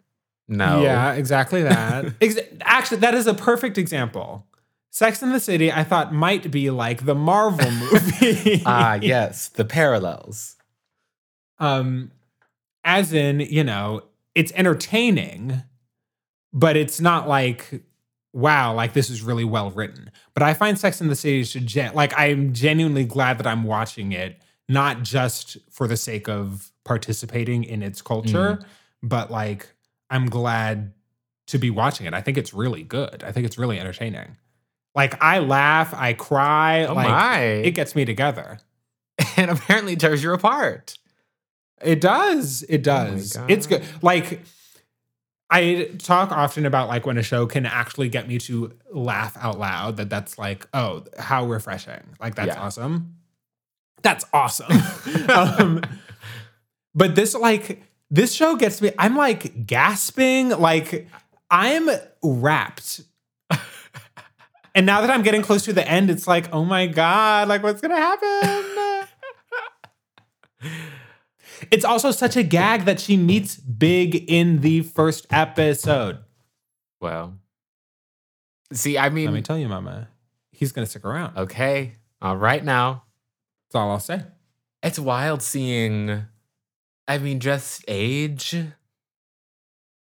[0.49, 0.83] No.
[0.83, 2.07] Yeah, exactly that.
[2.20, 4.46] Ex- Actually, that is a perfect example.
[4.90, 8.62] Sex in the City, I thought might be like the Marvel movie.
[8.66, 10.57] Ah, yes, the parallels.
[11.59, 12.11] um,
[12.85, 14.03] as in, you know,
[14.35, 15.62] it's entertaining,
[16.57, 17.83] but it's not like,
[18.33, 20.11] wow, like this is really well written.
[20.33, 23.62] But I find Sex in the City should gen- like I'm genuinely glad that I'm
[23.62, 28.64] watching it, not just for the sake of participating in its culture, mm.
[29.03, 29.69] but like
[30.09, 30.95] I'm glad
[31.49, 32.14] to be watching it.
[32.14, 33.23] I think it's really good.
[33.23, 34.38] I think it's really entertaining.
[34.95, 37.40] Like I laugh, I cry, Oh like my.
[37.42, 38.61] it gets me together.
[39.37, 40.97] and apparently tears you apart.
[41.83, 42.62] It does.
[42.62, 43.37] It Oh does.
[43.47, 43.85] it's good.
[44.01, 44.40] Like
[45.49, 49.59] I talk often about like when a show can actually get me to laugh out
[49.59, 49.97] loud.
[49.99, 52.03] That that's like, oh, how refreshing.
[52.21, 52.61] Like that's Yeah.
[52.61, 53.15] awesome.
[54.03, 54.73] That's awesome.
[55.31, 55.81] um,
[56.95, 58.91] but this like this show gets me.
[58.99, 60.49] I'm like gasping.
[60.51, 61.09] Like
[61.51, 61.89] I'm
[62.23, 63.03] wrapped.
[64.75, 67.63] And now that I'm getting close to the end, it's like, oh my God, like
[67.63, 68.76] what's gonna happen?
[71.70, 76.18] It's also such a gag that she meets Big in the first episode.
[77.00, 77.38] Well,
[78.72, 80.09] see, I mean, Let me tell you, Mama,
[80.52, 81.37] he's gonna stick around.
[81.37, 83.05] okay, all right now.
[83.68, 84.22] That's all I'll say.
[84.83, 86.24] It's wild seeing,
[87.09, 88.55] I mean, just age.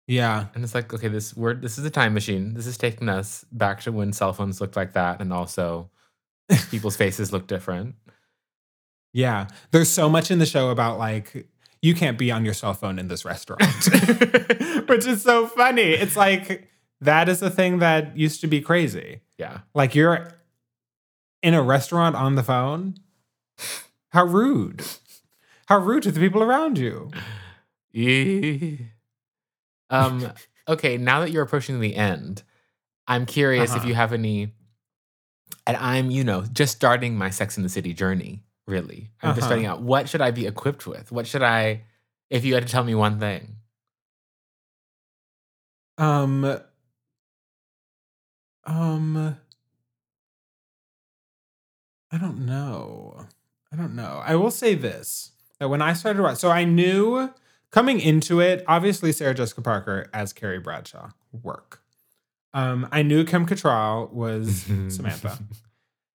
[0.09, 2.55] Yeah, And it's like, okay, this we're this is a time machine.
[2.55, 5.91] This is taking us back to when cell phones looked like that, and also
[6.71, 7.95] people's faces look different.
[9.13, 9.47] yeah.
[9.71, 11.47] There's so much in the show about like
[11.83, 13.63] you can't be on your cell phone in this restaurant,
[14.89, 15.83] which is so funny.
[15.93, 16.69] It's like
[17.01, 19.21] that is a thing that used to be crazy.
[19.37, 19.61] Yeah.
[19.75, 20.33] Like you're
[21.43, 22.95] in a restaurant on the phone.
[24.11, 24.85] How rude!
[25.67, 27.11] How rude to the people around you.
[29.91, 30.33] Um,
[30.69, 32.43] okay, now that you're approaching the end,
[33.07, 33.89] I'm curious if Uh-huh.
[33.89, 34.53] you have any.
[35.67, 38.43] And I'm, you know, just starting my Sex in the City journey,
[38.73, 39.11] really.
[39.23, 39.47] I'm just Uh-huh.
[39.49, 39.83] starting out.
[39.83, 41.13] What should I be equipped with?
[41.13, 41.83] What should I,
[42.31, 43.57] if you had to tell me one thing?
[45.99, 46.59] Um.
[48.65, 49.37] Um.
[52.11, 53.27] I don't know.
[53.73, 54.23] I don't know.
[54.25, 57.31] I will say this that when I started watching, so I knew
[57.71, 61.81] coming into it, obviously Sarah Jessica Parker as Carrie Bradshaw work.
[62.53, 65.39] Um, I knew Kim Cattrall was Samantha,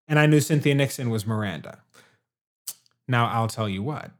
[0.07, 1.79] and I knew Cynthia Nixon was Miranda.
[3.07, 4.11] Now I'll tell you what.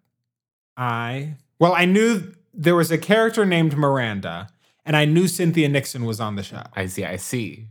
[0.75, 4.47] I well, I knew there was a character named Miranda,
[4.85, 6.63] and I knew Cynthia Nixon was on the show.
[6.73, 7.67] I see, I see.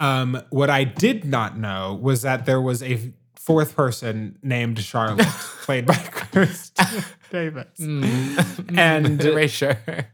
[0.00, 5.26] Um, what I did not know was that there was a fourth person named Charlotte,
[5.62, 6.86] played by Kristen
[7.30, 7.66] Davis.
[7.80, 8.78] Mm.
[8.78, 10.08] And- erasure.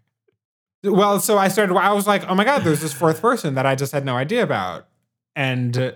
[0.83, 1.75] Well, so I started.
[1.77, 4.17] I was like, "Oh my god, there's this fourth person that I just had no
[4.17, 4.87] idea about."
[5.35, 5.93] And uh,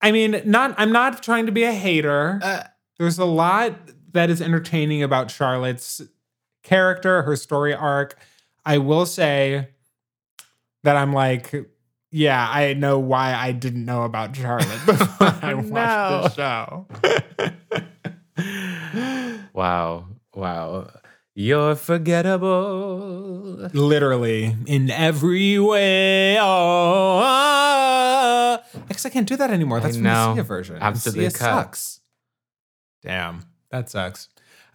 [0.00, 0.74] I mean, not.
[0.78, 2.40] I'm not trying to be a hater.
[2.42, 2.64] Uh,
[2.98, 3.74] There's a lot
[4.12, 6.02] that is entertaining about Charlotte's
[6.62, 8.18] character, her story arc.
[8.64, 9.68] I will say
[10.82, 11.54] that I'm like,
[12.10, 15.54] yeah, I know why I didn't know about Charlotte before I
[16.24, 16.86] watched the
[18.34, 19.36] show.
[19.52, 20.90] wow, wow.
[21.34, 23.68] You're forgettable.
[23.74, 26.38] Literally in every way.
[26.40, 27.18] Oh.
[28.58, 29.80] I guess I can't do that anymore.
[29.80, 30.78] That's from the Sia version.
[30.80, 32.00] Absolutely Sia sucks.
[33.06, 34.28] Damn, that sucks.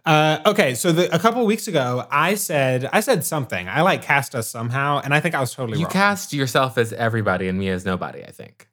[0.03, 3.69] Uh, okay, so the, a couple weeks ago, I said I said something.
[3.69, 5.91] I like cast us somehow, and I think I was totally You wrong.
[5.93, 8.67] cast yourself as everybody and me as nobody, I think.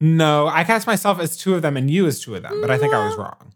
[0.00, 2.70] no, I cast myself as two of them and you as two of them, but
[2.70, 3.52] I think I was wrong.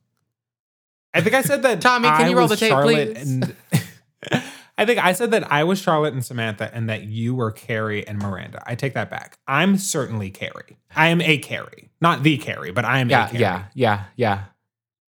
[1.15, 1.81] I think I said that.
[1.81, 3.31] Tommy, can I you roll the tape, Charlotte please?
[3.31, 3.55] And
[4.77, 8.07] I think I said that I was Charlotte and Samantha, and that you were Carrie
[8.07, 8.61] and Miranda.
[8.67, 9.39] I take that back.
[9.47, 10.77] I'm certainly Carrie.
[10.97, 13.41] I am a Carrie, not the Carrie, but I am Yeah, a Carrie.
[13.41, 14.41] yeah, yeah, yeah.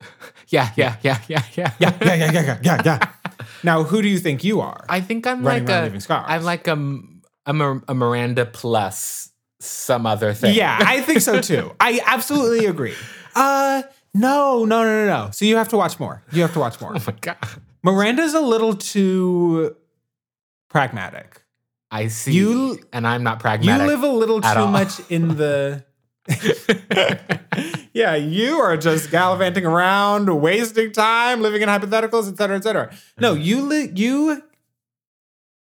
[0.49, 1.73] Yeah, yeah, yeah, yeah, yeah.
[1.81, 3.09] yeah, yeah, yeah, yeah, yeah, yeah, yeah.
[3.65, 4.85] Now, who do you think you are?
[4.89, 6.25] I think I'm Running like a, scars.
[6.29, 6.77] I'm like a,
[7.47, 10.55] a, a Miranda plus some other thing.
[10.55, 11.75] Yeah, I think so too.
[11.81, 12.95] I absolutely agree.
[13.35, 13.83] Uh,
[14.15, 15.31] no, no, no, no, no.
[15.33, 16.23] So you have to watch more.
[16.31, 16.93] You have to watch more.
[16.95, 17.37] oh my god.
[17.83, 19.75] Miranda's a little too
[20.69, 21.43] pragmatic.
[21.91, 22.33] I see.
[22.33, 23.83] You- and I'm not pragmatic.
[23.83, 24.69] you live a little too all.
[24.69, 25.85] much in the
[27.93, 32.95] yeah, you are just gallivanting around, wasting time, living in hypotheticals, et cetera, et cetera.
[33.19, 34.43] No, you li- you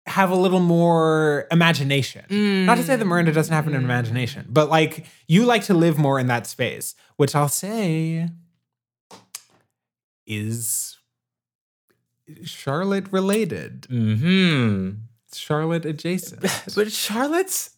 [0.07, 2.24] have a little more imagination.
[2.66, 5.96] Not to say that Miranda doesn't have an imagination, but like you like to live
[5.98, 8.29] more in that space, which I'll say
[10.27, 10.98] is
[12.44, 13.87] Charlotte related.
[13.88, 14.90] hmm
[15.35, 16.42] Charlotte adjacent.
[16.77, 17.70] But Charlotte's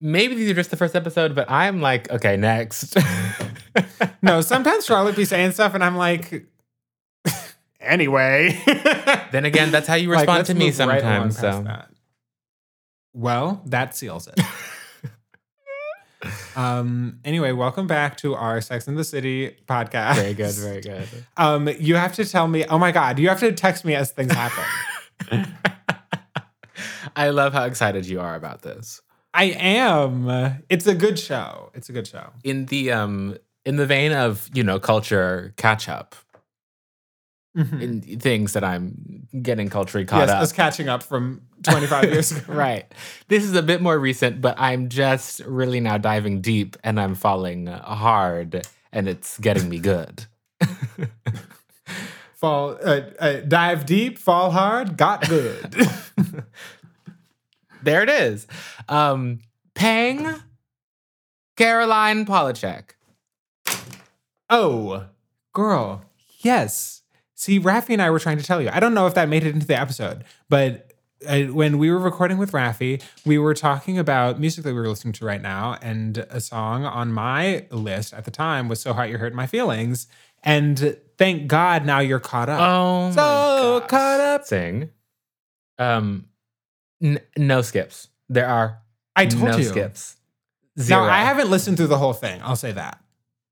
[0.00, 2.96] maybe these are just the first episode, but I'm like, okay, next.
[4.22, 6.46] no, sometimes Charlotte be saying stuff and I'm like,
[7.80, 8.60] anyway.
[9.32, 11.38] then again, that's how you respond let's to me move right sometimes.
[11.38, 11.90] so that.
[13.14, 14.40] Well, that seals it.
[16.56, 17.18] um.
[17.24, 20.16] Anyway, welcome back to our Sex in the City podcast.
[20.16, 21.08] very good, very good.
[21.36, 21.68] Um.
[21.80, 22.64] You have to tell me.
[22.66, 23.18] Oh my God!
[23.18, 24.64] You have to text me as things happen.
[27.16, 29.00] I love how excited you are about this.
[29.38, 30.28] I am.
[30.68, 31.70] It's a good show.
[31.74, 32.30] It's a good show.
[32.42, 36.16] In the um in the vein of, you know, culture catch up,
[37.56, 37.80] Mhm.
[37.82, 40.42] in things that I'm getting culturally caught Yes, up.
[40.42, 42.52] us catching up from 25 years ago.
[42.52, 42.92] right.
[43.28, 47.14] This is a bit more recent, but I'm just really now diving deep and I'm
[47.14, 50.26] falling hard and it's getting me good.
[52.34, 52.78] Fall.
[52.84, 54.16] Uh, uh, dive deep.
[54.18, 54.96] Fall hard.
[54.96, 55.74] Got good.
[57.82, 58.46] There it is.
[58.88, 59.40] Um,
[59.74, 60.42] Pang,
[61.56, 62.90] Caroline Polachek.
[64.50, 65.06] Oh,
[65.52, 66.02] girl.
[66.40, 67.02] Yes.
[67.34, 68.70] See, Rafi and I were trying to tell you.
[68.72, 70.92] I don't know if that made it into the episode, but
[71.28, 74.88] uh, when we were recording with Rafi, we were talking about music that we were
[74.88, 78.92] listening to right now, and a song on my list at the time was "So
[78.92, 80.06] Hot You're Hurting My Feelings."
[80.44, 82.60] And thank God now you're caught up.
[82.62, 84.44] Oh, So caught up.
[84.44, 84.90] Sing.
[85.78, 86.26] Um,
[87.02, 88.08] n- no skips.
[88.28, 88.78] There are
[89.16, 89.48] I told you.
[89.50, 89.64] no you.
[89.64, 90.16] skips.
[90.78, 91.02] Zero.
[91.04, 92.40] Now I haven't listened through the whole thing.
[92.42, 93.02] I'll say that.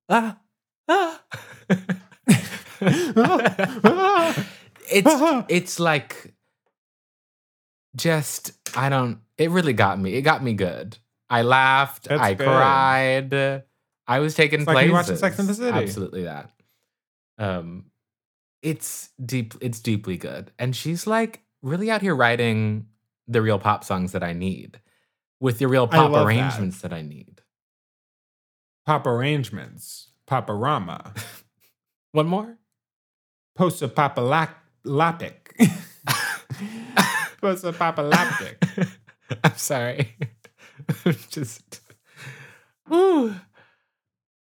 [0.08, 0.38] Ah,
[0.88, 1.20] ah.
[4.90, 6.34] it's it's like
[7.96, 9.20] just I don't.
[9.38, 10.14] It really got me.
[10.14, 10.98] It got me good.
[11.28, 12.04] I laughed.
[12.08, 12.46] That's I good.
[12.46, 13.62] cried.
[14.06, 14.92] I was taking It's places.
[14.92, 15.76] watching Sex and the City.
[15.76, 16.50] Absolutely that.
[17.38, 17.86] Um,
[18.62, 19.54] it's deep.
[19.60, 22.86] It's deeply good, and she's like really out here writing
[23.28, 24.80] the real pop songs that I need,
[25.40, 26.26] with the real pop love that.
[26.26, 27.40] arrangements that I need.
[28.84, 30.08] Pop arrangements.
[30.28, 31.16] Paparama.
[32.12, 32.58] One more.
[33.54, 34.50] Post papalapic.
[39.44, 40.16] I'm sorry.
[41.28, 41.80] Just,
[42.88, 43.34] woo.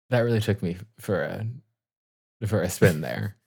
[0.10, 1.48] That really took me for a
[2.46, 3.38] for a spin there.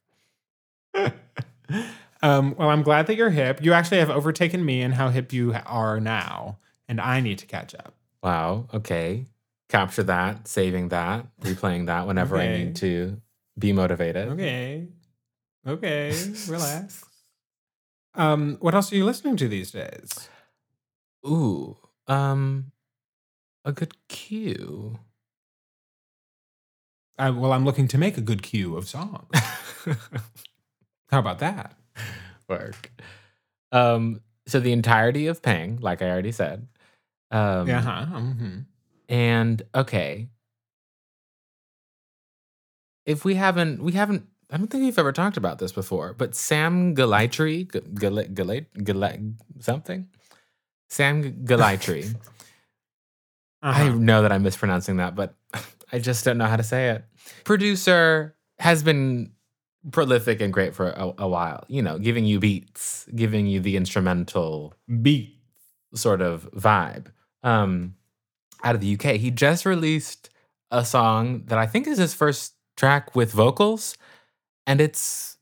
[2.26, 3.62] Um, well, I'm glad that you're hip.
[3.62, 6.58] You actually have overtaken me in how hip you are now,
[6.88, 7.94] and I need to catch up.
[8.22, 8.66] Wow.
[8.74, 9.26] Okay.
[9.68, 13.20] Capture that, saving that, replaying that whenever I need to
[13.56, 14.28] be motivated.
[14.28, 14.88] Okay.
[15.66, 16.32] Okay.
[16.48, 17.04] Relax.
[18.14, 20.28] Um, what else are you listening to these days?
[21.26, 21.76] Ooh.
[22.08, 22.72] Um.
[23.64, 25.00] A good cue.
[27.18, 29.26] I, well, I'm looking to make a good cue of songs.
[31.08, 31.76] How about that?
[32.48, 32.90] Work.
[33.72, 34.20] Um.
[34.46, 36.68] So the entirety of Pang, like I already said.
[37.32, 37.80] Um, yeah.
[37.80, 38.04] Huh?
[38.06, 38.58] hmm
[39.08, 40.28] And okay.
[43.04, 46.34] If we haven't, we haven't, I don't think we've ever talked about this before, but
[46.34, 50.08] Sam Gellaitry, Galit, Galit, Galit, something?
[50.88, 52.14] Sam Gellaitry.
[53.62, 53.94] I Uh-huh.
[53.98, 55.34] know that I'm mispronouncing that, but
[55.92, 57.04] I just don't know how to say it.
[57.44, 59.32] Producer has been
[59.92, 63.76] prolific and great for a, a while, you know, giving you beats, giving you the
[63.76, 65.38] instrumental Beat.
[65.94, 67.06] sort of vibe.
[67.42, 67.94] Um,
[68.64, 70.30] out of the UK, he just released
[70.70, 73.96] a song that I think is his first track with vocals,
[74.66, 75.36] and it's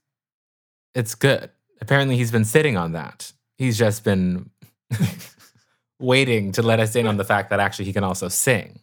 [0.93, 1.49] it's good.
[1.81, 3.31] Apparently, he's been sitting on that.
[3.57, 4.49] He's just been
[5.99, 8.79] waiting to let us in on the fact that actually he can also sing.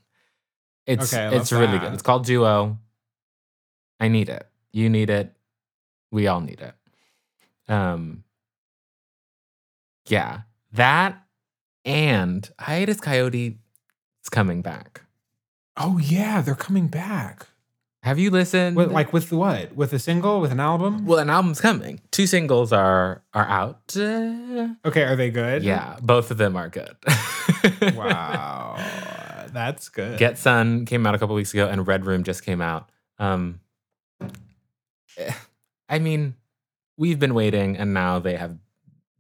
[0.87, 1.81] It's Okay, it's really that.
[1.83, 1.93] good.
[1.95, 2.79] It's called Duo.
[4.01, 4.47] I need it.
[4.73, 5.33] You need it.
[6.13, 6.75] We all need it.
[7.69, 8.23] Um
[10.07, 10.43] yeah,
[10.73, 11.21] that
[11.85, 13.57] and Hiatus Kaiyote
[14.23, 15.03] is coming back.
[15.77, 17.49] Oh yeah, they're coming back.
[18.03, 18.77] Have you listened?
[18.77, 19.77] With, like with what?
[19.77, 20.41] With a single?
[20.41, 21.07] With an album?
[21.07, 22.01] well, an album's coming.
[22.11, 23.97] Two singles are are out.
[23.97, 25.63] Uh, Okay, are they good?
[25.63, 26.97] yeah, both of them are good.
[27.95, 28.77] Wow,
[29.53, 30.19] that's good.
[30.19, 32.91] Get Sun came out a couple weeks ago, and Red Room just came out.
[33.21, 33.61] Um,
[35.89, 36.35] I mean,
[36.97, 38.59] we've been waiting, and now they have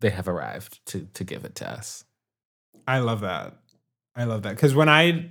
[0.00, 2.04] they have arrived to to give it to us.
[2.86, 3.56] I love that.
[4.14, 5.30] I love that because when I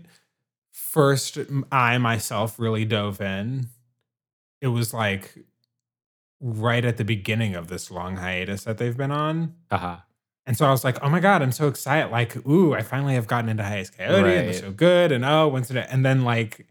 [0.71, 1.37] first
[1.71, 3.67] I myself really dove in,
[4.61, 5.45] it was like
[6.39, 9.53] right at the beginning of this long hiatus that they've been on.
[9.69, 9.97] Uh-huh.
[10.47, 12.11] And so I was like, oh my God, I'm so excited.
[12.11, 15.11] Like, ooh, I finally have gotten into Hiatus Kaiyote and they're so good.
[15.11, 15.87] And oh, when's it?
[15.89, 16.65] And then like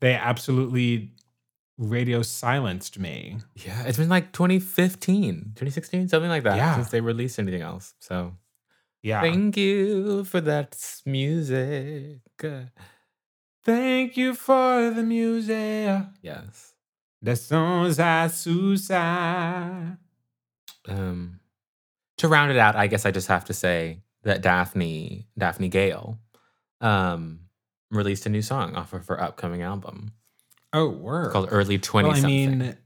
[0.00, 1.12] they absolutely
[1.78, 3.38] radio silenced me.
[3.56, 6.74] Yeah, it's been like 2015, 2016, something like that Yeah.
[6.76, 7.94] since they released anything else.
[8.00, 8.36] So
[9.02, 9.20] Yeah.
[9.22, 12.20] thank you for that music.
[13.64, 16.04] Thank you for the music.
[16.22, 16.74] Yes.
[17.22, 19.96] The songs I suicide.
[20.86, 21.40] Um,
[22.18, 26.18] to round it out, I guess I just have to say that Daphne, Daphne Gale,
[26.82, 27.40] um,
[27.90, 30.12] released a new song off of her upcoming album
[30.74, 31.32] Oh, word.
[31.32, 32.76] called Early 20 well, I mean,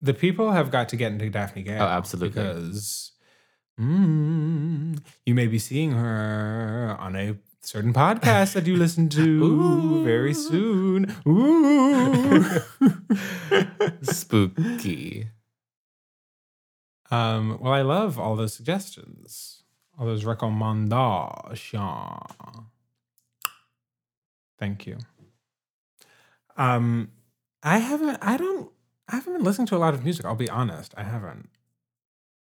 [0.00, 1.82] the people have got to get into Daphne Gale.
[1.82, 2.30] Oh, absolutely.
[2.30, 3.12] Because
[3.78, 10.04] mm, you may be seeing her on a certain podcast that you listen to Ooh.
[10.04, 11.14] very soon.
[11.28, 12.42] Ooh.
[14.00, 15.26] Spooky.
[17.10, 19.64] um, well, I love all those suggestions,
[19.98, 21.74] all those recommendations.
[24.58, 24.96] Thank you.
[26.56, 27.10] Um,
[27.62, 28.18] I haven't.
[28.22, 28.70] I don't.
[29.08, 30.24] I haven't been listening to a lot of music.
[30.24, 30.94] I'll be honest.
[30.96, 31.48] I haven't.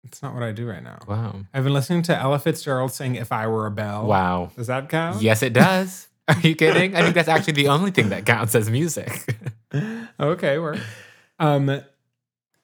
[0.04, 1.00] It's not what I do right now.
[1.08, 1.40] Wow.
[1.52, 4.50] I've been listening to Ella Fitzgerald sing "If I Were a Bell." Wow.
[4.56, 5.22] Does that count?
[5.22, 6.08] Yes, it does.
[6.28, 6.96] Are you kidding?
[6.96, 9.36] I think that's actually the only thing that counts as music.
[10.20, 10.78] okay, work.
[11.38, 11.82] Um,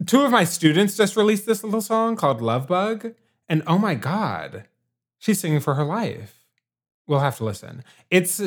[0.07, 3.13] two of my students just released this little song called "Love Bug,"
[3.49, 4.65] and oh my god,
[5.19, 6.41] she's singing for her life.
[7.07, 7.85] We'll have to listen.
[8.11, 8.41] It's.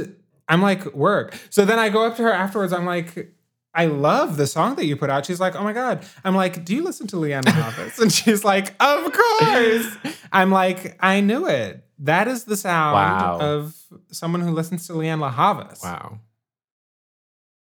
[0.47, 1.37] I'm like work.
[1.49, 2.73] So then I go up to her afterwards.
[2.73, 3.31] I'm like.
[3.77, 5.25] I love the song that you put out.
[5.25, 6.05] She's like, oh my God.
[6.23, 7.99] I'm like, do you listen to Lianne La Havas?
[8.01, 9.97] And she's like, of course.
[10.31, 11.83] I'm like, I knew it.
[11.99, 13.39] That is the sound Wow.
[13.41, 13.75] of
[14.11, 15.83] someone who listens to Lianne La Havas.
[15.83, 16.19] wow.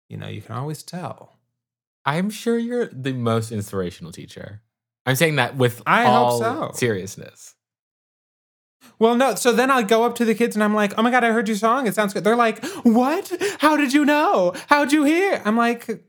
[0.08, 1.40] You know, you can always tell.
[2.06, 4.62] I'm sure you're the most inspirational teacher.
[5.08, 6.72] I'm saying that with I hope all so.
[6.76, 7.56] seriousness.
[9.00, 9.36] Well, no.
[9.36, 11.32] So then I go up to the kids and I'm like, "Oh my god, I
[11.32, 11.88] heard your song.
[11.88, 13.32] It sounds good." They're like, "What?
[13.60, 14.54] How did you know?
[14.68, 16.04] How'd you hear?" I'm like,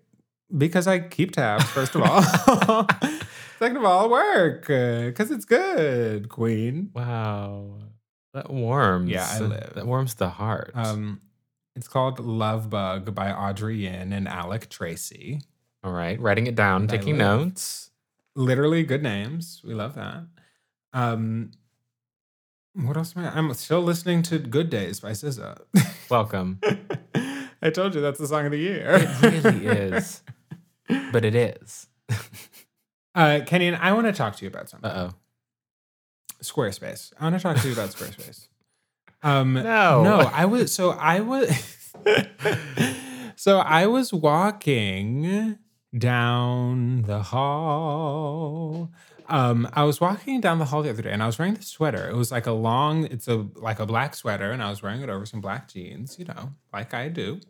[0.56, 1.64] "Because I keep tabs.
[1.64, 2.22] First of all,
[3.58, 7.78] second of all, work because it's good, Queen." Wow.
[8.34, 9.10] That warms.
[9.10, 9.72] Yeah, I live.
[9.74, 10.72] That warms the heart.
[10.74, 11.20] Um,
[11.76, 15.40] it's called "Love Bug" by Audrey Yin and Alec Tracy.
[15.82, 16.18] all right.
[16.20, 17.90] Writing it down, and taking notes.
[18.36, 19.62] Literally good names.
[19.64, 20.24] We love that.
[20.92, 21.52] Um,
[22.74, 23.30] what else am I?
[23.36, 25.58] I'm still listening to "Good Days" by SZA.
[26.10, 26.60] Welcome.
[27.62, 28.84] I told you that's the song of the year.
[29.00, 30.22] It really is.
[31.12, 31.86] But it is.
[33.16, 34.90] Uh, Kenny, I want to talk to you about something.
[34.90, 35.16] Uh oh.
[36.42, 37.12] Squarespace.
[37.20, 38.48] I want to talk to you about Squarespace.
[39.22, 40.02] Um, No.
[40.02, 41.48] no, I was so I was
[43.36, 45.58] so I was walking
[45.96, 48.90] down the hall.
[49.28, 51.66] Um, I was walking down the hall the other day, and I was wearing this
[51.68, 52.08] sweater.
[52.08, 55.00] It was like a long, it's a like a black sweater, and I was wearing
[55.00, 57.40] it over some black jeans, you know, like I do.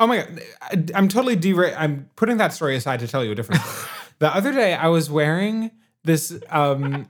[0.00, 3.32] Oh my god, I, I'm totally dera- I'm putting that story aside to tell you
[3.32, 3.88] a different story.
[4.18, 5.70] the other day, I was wearing
[6.04, 6.38] this.
[6.48, 7.08] Um,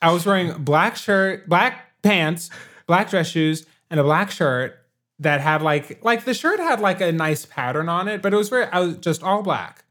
[0.00, 2.50] I was wearing black shirt, black pants,
[2.86, 4.78] black dress shoes, and a black shirt
[5.18, 8.36] that had like like the shirt had like a nice pattern on it, but it
[8.36, 9.84] was very I was just all black.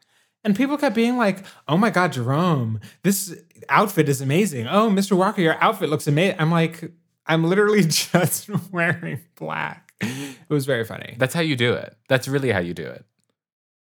[0.45, 3.35] And people kept being like, "Oh my god, Jerome, this
[3.67, 4.67] outfit is amazing.
[4.67, 5.17] Oh, Mr.
[5.17, 6.91] Walker, your outfit looks amazing." I'm like,
[7.25, 9.93] I'm literally just wearing black.
[10.01, 11.15] It was very funny.
[11.17, 11.97] That's how you do it.
[12.07, 13.05] That's really how you do it.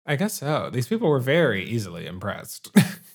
[0.06, 0.70] I guess so.
[0.72, 2.70] These people were very easily impressed.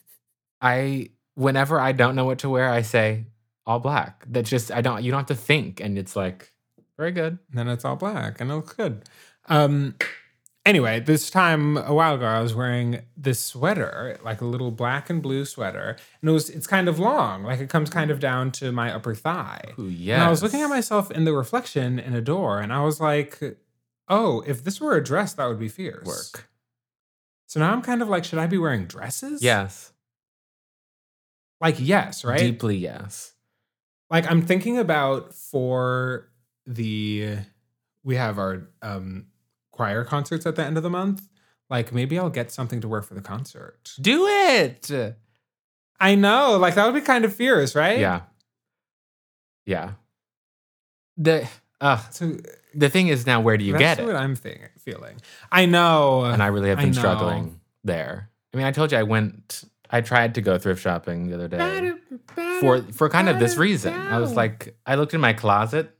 [0.61, 3.25] I whenever I don't know what to wear, I say
[3.65, 4.25] all black.
[4.29, 6.51] That just I don't you don't have to think and it's like
[6.97, 7.37] very good.
[7.49, 9.03] And then it's all black and it looks good.
[9.47, 9.95] Um,
[10.67, 15.09] anyway, this time a while ago, I was wearing this sweater, like a little black
[15.09, 18.19] and blue sweater, and it was it's kind of long, like it comes kind of
[18.19, 19.73] down to my upper thigh.
[19.79, 20.23] Ooh, And.
[20.27, 23.39] I was looking at myself in the reflection in a door, and I was like,
[24.09, 26.49] "Oh, if this were a dress, that would be fierce." work.
[27.47, 29.41] So now I'm kind of like, should I be wearing dresses?
[29.41, 29.93] Yes.
[31.61, 32.39] Like yes, right?
[32.39, 33.33] Deeply yes.
[34.11, 36.29] like I'm thinking about for
[36.65, 37.37] the
[38.03, 39.27] we have our um
[39.77, 41.27] choir concerts at the end of the month.
[41.69, 43.93] Like maybe I'll get something to wear for the concert.
[44.01, 44.89] Do it.
[45.99, 47.99] I know, like that would be kind of fierce, right?
[47.99, 48.21] Yeah.
[49.65, 49.91] Yeah.
[51.17, 51.47] The
[51.81, 52.37] uh So
[52.73, 54.05] the thing is now where do you get it?
[54.05, 55.19] what I'm think- feeling.
[55.51, 56.23] I know.
[56.25, 58.29] and I really have been struggling there.
[58.53, 59.63] I mean, I told you I went.
[59.89, 61.93] I tried to go thrift shopping the other day
[62.59, 63.93] for for kind of this reason.
[63.93, 65.95] I was like, I looked in my closet,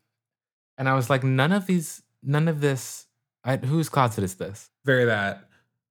[0.78, 3.07] and I was like, none of these, none of this
[3.48, 4.70] I, whose closet is this?
[4.86, 5.46] Very that.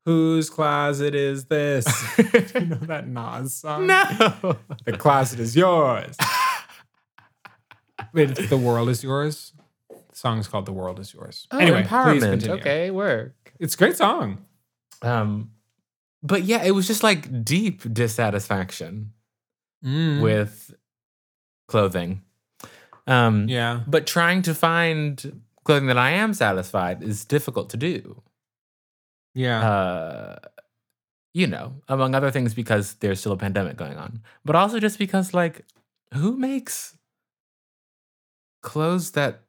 [0.05, 1.85] Whose closet is this?
[2.55, 3.87] you know that Nas song?
[3.89, 4.57] No.
[4.85, 6.17] The closet is yours.
[8.13, 9.53] Wait, it's the world is yours.
[9.89, 12.31] The song's called "The World Is Yours." Oh, anyway, please empowerment.
[12.31, 12.57] continue.
[12.57, 13.35] Okay, work.
[13.59, 14.45] it's a great song.
[15.03, 15.51] Um,
[16.23, 19.13] but yeah, it was just like deep dissatisfaction
[19.85, 20.21] Mm.
[20.23, 20.75] with
[21.69, 22.23] clothing.
[23.07, 28.23] Um, yeah, but trying to find clothing that I am satisfied is difficult to do.
[29.35, 30.39] yeah, Uh,
[31.35, 34.99] you know, among other things because there's still a pandemic going on, but also just
[34.99, 35.67] because like,
[36.15, 36.97] who makes
[38.63, 39.43] clothes that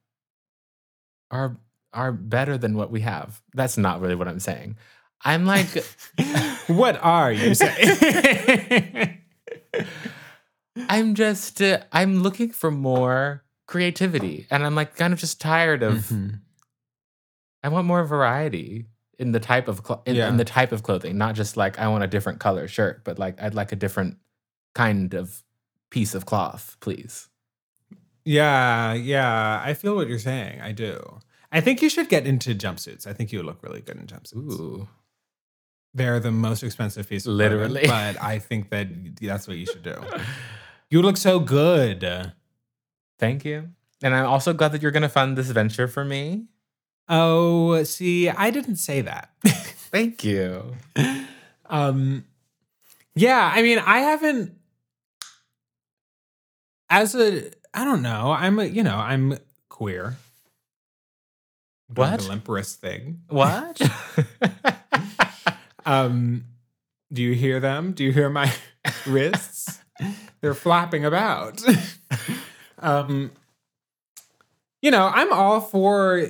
[1.32, 1.58] are
[1.94, 3.42] are better than what we have?
[3.54, 4.76] That's not really what I'm saying.
[5.24, 5.70] I'm like,
[6.68, 9.18] what are you saying?
[10.90, 15.84] I'm just, uh, I'm looking for more creativity, and I'm like kind of just tired
[15.84, 15.94] of.
[16.08, 16.40] Mhm.
[17.64, 18.86] I want more variety
[19.20, 20.30] in the type of clo- in, Yeah.
[20.30, 23.18] in the type of clothing, not just like I want a different color shirt, but
[23.20, 24.18] like I'd like a different
[24.74, 25.44] kind of
[25.90, 27.28] piece of cloth, please.
[28.26, 29.62] Yeah, yeah.
[29.64, 30.62] I feel what you're saying.
[30.62, 31.20] I do.
[31.52, 33.08] I think you should get into jumpsuits.
[33.08, 34.36] I think you would look really good in jumpsuits.
[34.36, 34.88] Ooh,
[35.94, 37.88] They're the most expensive piece of clothing, Literally.
[37.88, 38.88] but I think that
[39.22, 40.00] that's what you should do.
[40.92, 42.04] You look so good.
[43.18, 43.70] Thank you.
[44.04, 46.46] And I'm also glad that you're going to fund this venture for me.
[47.10, 49.32] Oh, see, I didn't say that.
[49.46, 50.76] Thank you.
[51.70, 52.26] um
[53.16, 54.58] yeah, I mean, I haven't
[56.90, 58.32] as a I don't know.
[58.32, 59.38] I'm a, you know, I'm
[59.70, 60.18] queer.
[61.96, 62.20] What?
[62.20, 63.22] The thing.
[63.30, 63.82] What?
[65.88, 66.44] Um,
[67.14, 67.94] do you hear them?
[67.94, 68.54] Do you hear my
[69.08, 69.80] wrists?
[70.42, 71.64] They're flapping about.
[72.80, 73.32] Um,
[74.82, 76.28] you know, I'm all for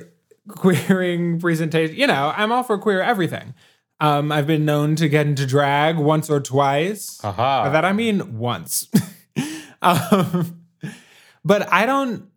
[0.48, 1.96] queering presentation.
[1.96, 3.54] You know, I'm all for queer everything.
[4.00, 7.20] Um, I've been known to get into drag once or twice.
[7.24, 7.64] Aha.
[7.64, 8.88] By that I mean once.
[9.82, 10.60] um,
[11.44, 12.28] but I don't.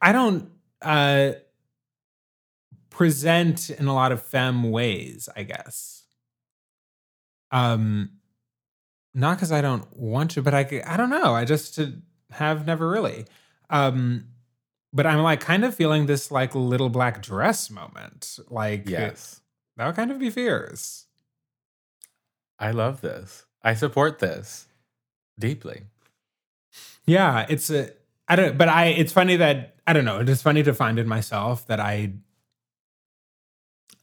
[0.00, 0.48] I don't
[0.80, 1.32] uh,
[2.88, 5.28] present in a lot of femme ways.
[5.34, 6.04] I guess.
[7.50, 8.10] Um,
[9.12, 11.34] not because I don't want to, but I I don't know.
[11.34, 11.86] I just uh,
[12.32, 13.26] have never really.
[13.68, 14.26] Um,
[14.92, 18.38] but I'm like kind of feeling this like little black dress moment.
[18.48, 19.40] Like yes.
[19.76, 21.06] that would kind of be fierce.
[22.58, 23.46] I love this.
[23.62, 24.66] I support this
[25.38, 25.84] deeply.
[27.06, 27.92] Yeah, it's a
[28.28, 31.08] I don't but I it's funny that I don't know, it's funny to find in
[31.08, 32.12] myself that I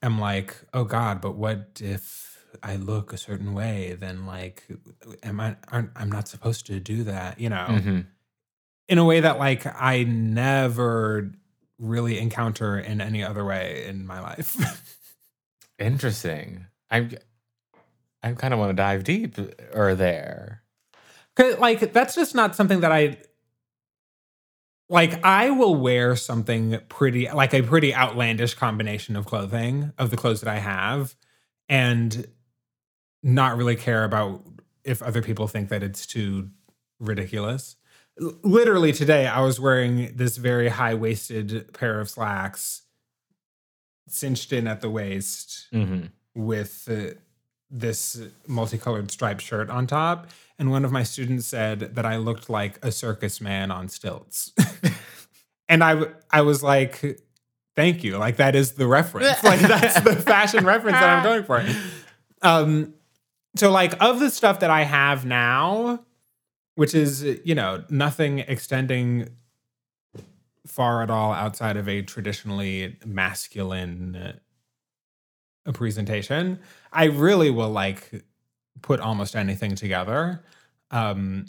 [0.02, 3.96] am like, oh God, but what if I look a certain way?
[4.00, 4.64] Then like
[5.24, 7.68] am I aren't I'm not supposed to do that, you know?
[7.70, 8.06] Mhm.
[8.88, 11.32] In a way that like I never
[11.80, 14.56] really encounter in any other way in my life.
[15.80, 16.66] Interesting.
[16.90, 17.12] I'm
[18.24, 20.64] I kind of want to dive deep uh, or there.
[21.36, 23.18] Cause like that's just not something that I
[24.90, 30.18] like I will wear something pretty like a pretty outlandish combination of clothing of the
[30.18, 31.16] clothes that I have
[31.70, 32.28] and
[33.24, 34.44] not really care about
[34.84, 36.50] if other people think that it's too
[37.00, 37.76] ridiculous.
[38.20, 42.84] Literally today I was wearing this very high-waisted pair of slacks
[44.08, 46.06] cinched in at the waist hmm
[46.38, 47.16] with uh,
[47.70, 50.30] this multicolored striped shirt on top.
[50.60, 54.54] And one of my students said that I looked like a circus man on stilts.
[55.70, 57.20] and I, I was like,
[57.76, 58.18] thank you.
[58.18, 59.44] Like, that is the reference.
[59.44, 61.66] Like, that's the fashion reference that I'm going for.
[62.42, 62.94] Um,
[63.56, 66.06] so, like, of the stuff that I have now,
[66.78, 69.28] which is, you know, nothing extending
[70.68, 74.16] far at all outside of a traditionally masculine
[75.66, 76.60] uh, presentation,
[76.94, 78.24] I really will like
[78.84, 80.44] put almost anything together.
[80.92, 81.48] Um,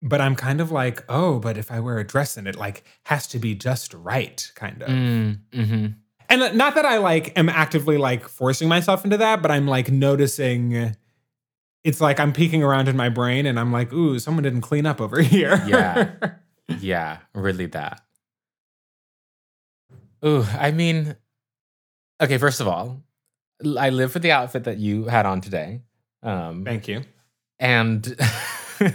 [0.00, 2.84] but I'm kind of like, oh, but if I wear a dress in it, like
[3.06, 4.88] has to be just right, kind of.
[4.88, 5.86] Mm, hmm
[6.28, 9.90] And not that I like am actively like forcing myself into that, but I'm like
[9.90, 10.94] noticing
[11.84, 14.86] it's like I'm peeking around in my brain and I'm like, ooh, someone didn't clean
[14.86, 15.62] up over here.
[15.66, 16.10] Yeah.
[16.80, 18.00] Yeah, really that.
[20.24, 21.16] Ooh, I mean,
[22.20, 23.02] okay, first of all,
[23.78, 25.82] I live for the outfit that you had on today.
[26.22, 27.02] Um, Thank you.
[27.58, 28.16] and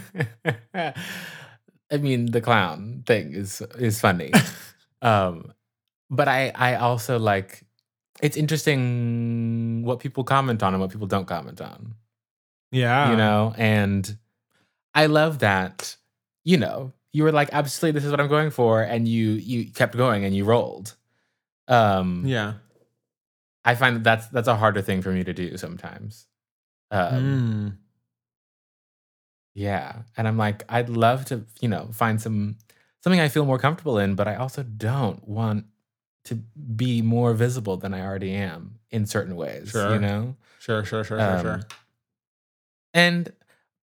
[0.74, 4.32] I mean, the clown thing is is funny.
[5.02, 5.52] um,
[6.10, 7.64] but I I also like
[8.22, 11.94] it's interesting what people comment on and what people don't comment on
[12.70, 13.10] Yeah.
[13.10, 14.16] you know and
[14.94, 15.96] i love that
[16.44, 19.72] you know you were like absolutely this is what i'm going for and you you
[19.72, 20.94] kept going and you rolled
[21.68, 22.54] Um, Yeah.
[23.64, 26.26] I find that that's that's a harder thing for me to do sometimes.
[26.90, 27.76] Um, Mm.
[29.54, 32.56] Yeah, and I'm like, I'd love to, you know, find some
[33.02, 35.66] something I feel more comfortable in, but I also don't want
[36.24, 39.70] to be more visible than I already am in certain ways.
[39.70, 39.92] Sure.
[39.92, 41.60] You know, Sure, sure, sure, sure, sure.
[42.98, 43.32] And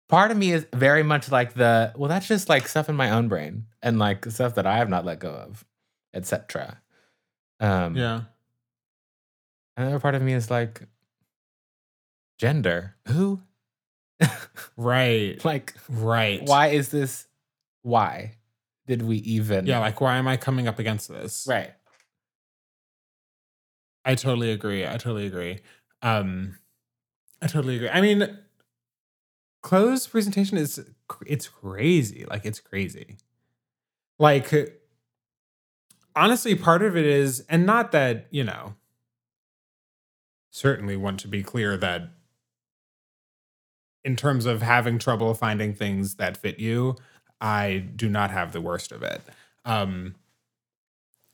[0.09, 3.11] part of me is very much like the well, that's just like stuff in my
[3.11, 5.65] own brain and like stuff that I have not let go of,
[6.13, 6.81] etc.
[7.61, 8.23] Um, Yeah.
[9.77, 10.83] Another part of me is like
[12.39, 12.97] gender.
[13.07, 13.41] Who?
[14.77, 15.43] Right.
[15.45, 16.43] like, Right.
[16.43, 17.27] why is this?
[17.83, 18.35] Why
[18.87, 19.67] did we even?
[19.67, 21.47] Yeah, like why am I coming up against this?
[21.49, 21.71] right.
[24.05, 24.87] I totally agree.
[24.87, 25.61] I totally agree.
[26.03, 26.59] Um
[27.41, 27.89] I totally agree.
[27.91, 28.39] I mean
[29.69, 30.83] clothes presentation is
[31.27, 32.25] it's crazy.
[32.31, 33.19] Like it's crazy.
[34.19, 34.81] Like
[36.17, 38.77] honestly part of it is and not that, you know,
[40.51, 42.09] certainly want to be clear that
[44.05, 46.97] in terms of having trouble finding things that fit you,
[47.39, 49.21] I do not have the worst of it.
[49.67, 50.15] Um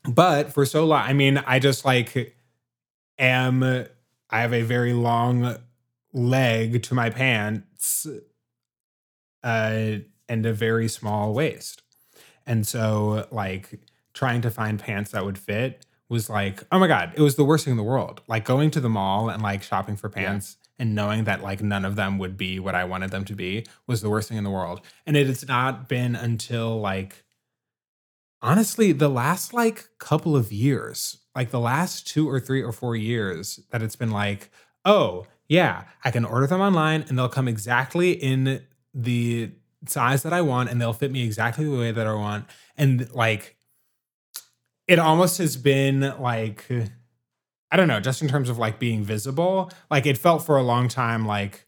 [0.03, 2.35] but for so long, I mean, I just like
[3.17, 5.55] am I have a very long
[6.11, 7.09] leg to my
[9.43, 11.83] uh and a very small waist.
[12.47, 13.79] And so like
[14.13, 17.45] trying to find pants that would fit was like, oh my god, it was the
[17.45, 18.21] worst thing in the world.
[18.27, 20.23] Like going to the mall and like shopping for Yeah.
[20.29, 23.35] pants and knowing that like none of them would be what I wanted them to
[23.35, 24.81] be was the worst thing in the world.
[25.05, 27.23] And it has not been until like
[28.41, 32.95] honestly the last like couple of years like the last two or three or four
[32.95, 34.51] years that it's been like
[34.83, 38.61] oh yeah i can order them online and they'll come exactly in
[38.93, 39.51] the
[39.87, 42.45] size that i want and they'll fit me exactly the way that i want
[42.77, 43.55] and like
[44.87, 46.65] it almost has been like
[47.71, 50.63] i don't know just in terms of like being visible like it felt for a
[50.63, 51.65] long time like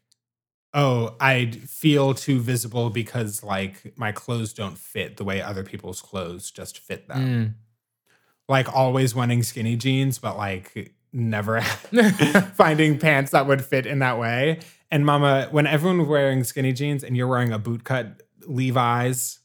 [0.74, 6.00] oh, I feel too visible because like my clothes don't fit the way other people's
[6.00, 7.18] clothes just fit them.
[7.18, 7.54] Mm.
[8.48, 11.60] Like always wanting skinny jeans, but like never
[12.54, 14.60] finding pants that would fit in that way.
[14.90, 19.38] And mama, when everyone was wearing skinny jeans and you're wearing a bootcut Levi's,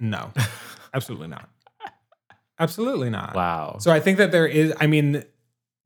[0.00, 0.32] no,
[0.94, 1.48] absolutely not.
[2.58, 3.34] Absolutely not.
[3.34, 3.76] wow.
[3.80, 5.24] So I think that there is, I mean,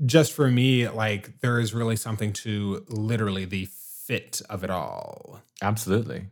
[0.05, 3.69] just for me, like there is really something to literally the
[4.07, 5.41] fit of it all.
[5.63, 6.27] Absolutely.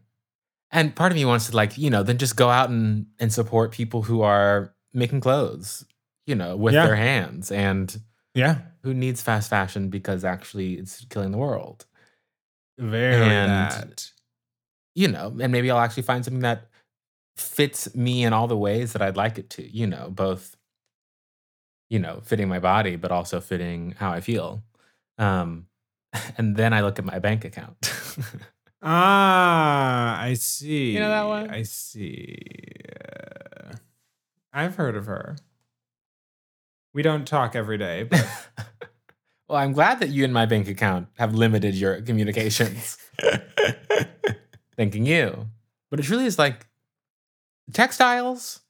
[0.72, 3.32] And part of me wants to like, you know, then just go out and and
[3.32, 5.84] support people who are making clothes,
[6.26, 6.86] you know, with Yeah.
[6.86, 7.94] their hands and
[8.34, 8.58] Yeah.
[8.82, 11.86] Who needs fast fashion because actually it's killing the world.
[12.78, 14.10] Very And- that.
[14.94, 16.68] You know, and maybe I'll actually find something that
[17.38, 20.56] fits me in all the ways that I'd like it to, you know, both
[21.88, 24.62] you know, fitting my body but also fitting how I feel.
[25.18, 25.66] Um
[26.38, 27.76] and then I look at my bank account.
[28.84, 30.90] Ah, I see.
[30.90, 31.50] You know that one?
[31.50, 32.36] I see.
[33.00, 33.76] Uh,
[34.52, 35.36] I've heard of her.
[36.94, 38.26] We don't talk every day, but
[39.48, 42.98] well, I'm glad that you and my bank account have limited your communications.
[44.76, 45.48] Thanking you.
[45.90, 46.66] But it truly is like
[47.72, 48.60] textiles,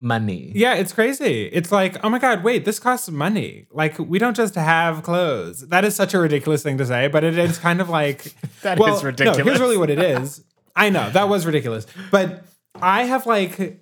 [0.00, 0.52] money.
[0.54, 1.44] yeah, it's crazy.
[1.44, 3.66] It's like, oh my God, wait, this costs money.
[3.70, 5.66] Like, we don't just have clothes.
[5.68, 8.78] That is such a ridiculous thing to say, but it is kind of like, That
[8.78, 9.38] well, is ridiculous.
[9.38, 10.44] No, here's really what it is.
[10.74, 12.44] I know that was ridiculous, but
[12.74, 13.80] I have like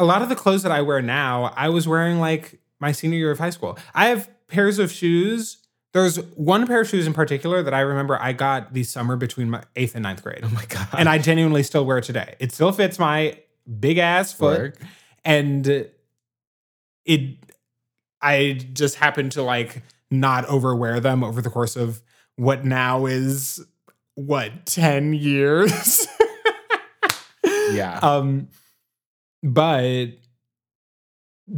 [0.00, 1.52] a lot of the clothes that I wear now.
[1.56, 3.78] I was wearing like my senior year of high school.
[3.94, 5.58] I have pairs of shoes.
[5.92, 9.50] There's one pair of shoes in particular that I remember I got the summer between
[9.50, 10.86] my eighth and ninth grade, Oh my god.
[10.96, 12.36] and I genuinely still wear it today.
[12.38, 13.38] It still fits my
[13.78, 14.78] big ass foot, Work.
[15.24, 15.66] and
[17.04, 17.38] it.
[18.22, 22.02] I just happen to like not overwear them over the course of
[22.36, 23.64] what now is
[24.14, 26.06] what 10 years
[27.72, 27.98] Yeah.
[28.02, 28.48] um
[29.42, 30.06] but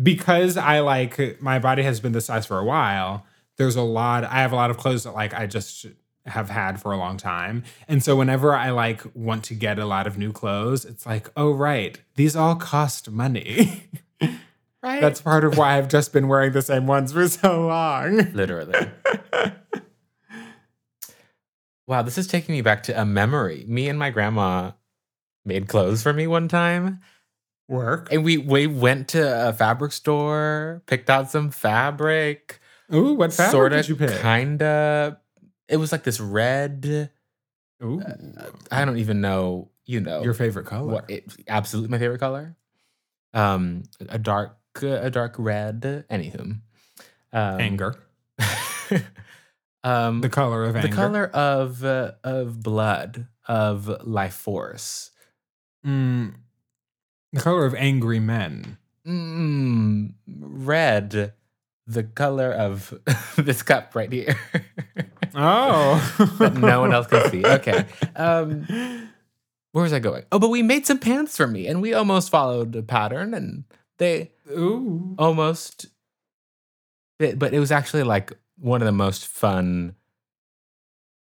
[0.03, 3.26] because i like my body has been this size for a while
[3.57, 5.87] there's a lot i have a lot of clothes that like i just
[6.24, 9.85] have had for a long time and so whenever i like want to get a
[9.85, 13.91] lot of new clothes it's like oh right these all cost money
[14.83, 15.01] right.
[15.01, 18.89] that's part of why i've just been wearing the same ones for so long literally.
[21.87, 23.64] wow, this is taking me back to a memory.
[23.68, 24.72] Me and my grandma
[25.45, 27.01] made clothes for me one time.
[27.72, 32.60] Work And we we went to a fabric store, picked out some fabric,
[32.94, 34.20] Ooh, what fabric sort of did you pick?
[34.20, 35.18] kinda
[35.68, 37.10] it was like this red
[37.82, 38.00] Ooh,
[38.70, 40.22] I don't even know, you know.
[40.22, 40.92] your favorite color.
[40.92, 42.54] what it, absolutely my favorite color.
[43.34, 46.04] Um a dark uh, a dark red.
[46.10, 46.40] Anywho,
[47.32, 47.94] um, Anger.
[49.84, 55.10] um, The color of the color of uh, of blood of life force.
[55.84, 56.34] Mm,
[57.33, 58.78] the color of angry men.
[59.07, 61.33] Mm, red,
[61.87, 62.95] the color of
[63.37, 64.37] this cup right here
[65.35, 66.37] Oh.
[66.39, 67.45] that no one else can see.
[67.45, 67.87] Okay.
[68.16, 69.09] Um,
[69.72, 70.24] where was I going?
[70.30, 73.64] Oh, but we made some pants for me, and we almost followed a pattern, and
[73.97, 75.14] they Ooh.
[75.18, 75.87] almost.
[77.18, 79.95] But but it was actually like one of the most fun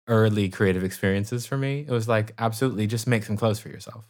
[0.09, 1.85] early creative experiences for me.
[1.87, 4.05] It was like absolutely just make some clothes for yourself,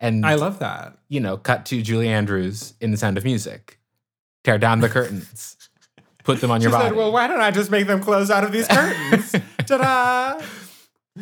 [0.00, 0.98] and I love that.
[1.08, 3.78] you know, cut to Julie Andrews in The Sound of Music,
[4.44, 5.56] tear down the curtains,
[6.24, 6.88] put them on your she body.
[6.88, 9.32] said, "Well, why don't I just make them close out of these curtains?"
[9.66, 10.40] Ta-da!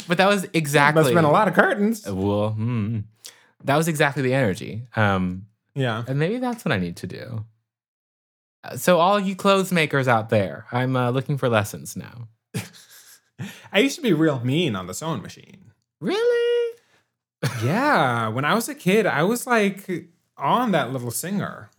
[0.08, 2.04] but that was exactly Must have been a lot of curtains.
[2.08, 3.00] Well, hmm.
[3.64, 4.82] that was exactly the energy.
[4.96, 6.04] Um, Yeah.
[6.08, 7.44] and maybe that's what I need to do.
[8.64, 12.28] Uh, So, all you clothes makers out there, I'm uh, looking for lessons now.
[13.72, 15.70] I used to be real mean on the sewing machine.
[16.00, 16.53] Really?
[17.62, 21.70] Yeah, when I was a kid, I was like on that little singer.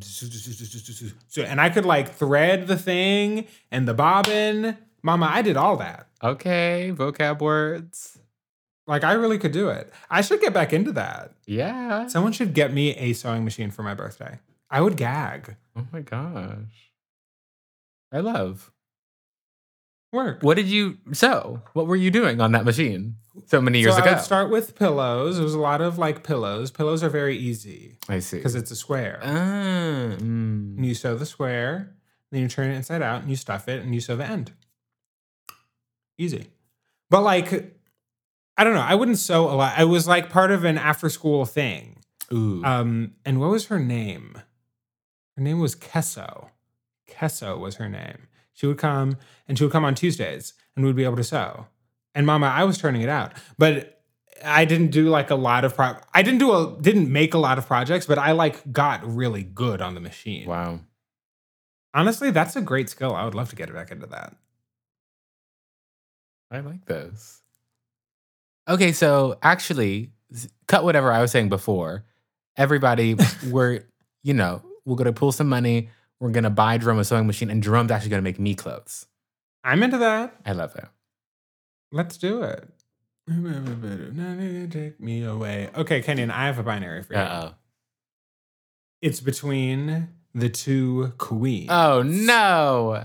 [0.00, 4.76] So, and I could like thread the thing and the bobbin.
[5.02, 6.06] Mama, I did all that.
[6.22, 8.18] Okay, vocab words.
[8.86, 9.92] Like I really could do it.
[10.10, 11.32] I should get back into that.
[11.46, 12.06] Yeah.
[12.06, 14.38] Someone should get me a sewing machine for my birthday.
[14.70, 15.56] I would gag.
[15.76, 16.92] Oh my gosh.
[18.10, 18.72] I love.
[20.12, 20.42] Work.
[20.42, 21.62] What did you sew?
[21.74, 24.10] What were you doing on that machine so many years so ago?
[24.10, 25.38] I would start with pillows.
[25.38, 26.70] It was a lot of like pillows.
[26.70, 28.38] Pillows are very easy I see.
[28.38, 29.20] because it's a square.
[29.22, 30.20] Ah, mm.
[30.76, 31.94] And you sew the square,
[32.30, 34.52] then you turn it inside out and you stuff it and you sew the end.
[36.16, 36.46] Easy.
[37.10, 37.76] But like,
[38.56, 38.80] I don't know.
[38.80, 39.74] I wouldn't sew a lot.
[39.76, 41.98] I was like part of an after school thing.
[42.32, 42.62] Ooh.
[42.64, 44.40] Um, and what was her name?
[45.36, 46.48] Her name was Kesso.
[47.08, 48.28] Kesso was her name.
[48.52, 51.66] She would come and she would come on Tuesdays and we'd be able to sew.
[52.14, 53.32] And mama, I was turning it out.
[53.56, 54.02] But
[54.44, 57.38] I didn't do like a lot of pro I didn't do a didn't make a
[57.38, 60.46] lot of projects, but I like got really good on the machine.
[60.46, 60.80] wow.
[61.94, 63.14] Honestly, that's a great skill.
[63.14, 64.36] I would love to get back into that.
[66.50, 67.42] I like this.
[68.68, 70.12] Okay, so actually,
[70.66, 72.04] cut whatever I was saying before.
[72.56, 73.16] Everybody,
[73.50, 73.84] we're,
[74.22, 75.90] you know, we're going to pull some money.
[76.20, 78.54] We're going to buy Jerome a sewing machine, and Jerome's actually going to make me
[78.54, 79.06] clothes.
[79.62, 80.34] I'm into that.
[80.44, 80.90] I love that.
[81.92, 82.68] Let's do it.
[84.70, 85.68] Take me away.
[85.76, 87.18] Okay, Kenyon, I have a binary for you.
[87.20, 87.52] Uh
[89.02, 91.68] It's between the two queens.
[91.70, 91.98] oh.
[91.98, 93.04] Oh, no.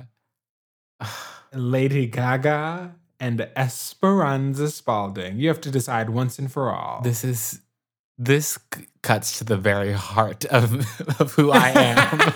[1.54, 5.38] Lady Gaga and Esperanza Spalding.
[5.40, 7.02] You have to decide once and for all.
[7.02, 7.62] This is,
[8.18, 10.74] this c- cuts to the very heart of,
[11.20, 12.34] of who I am.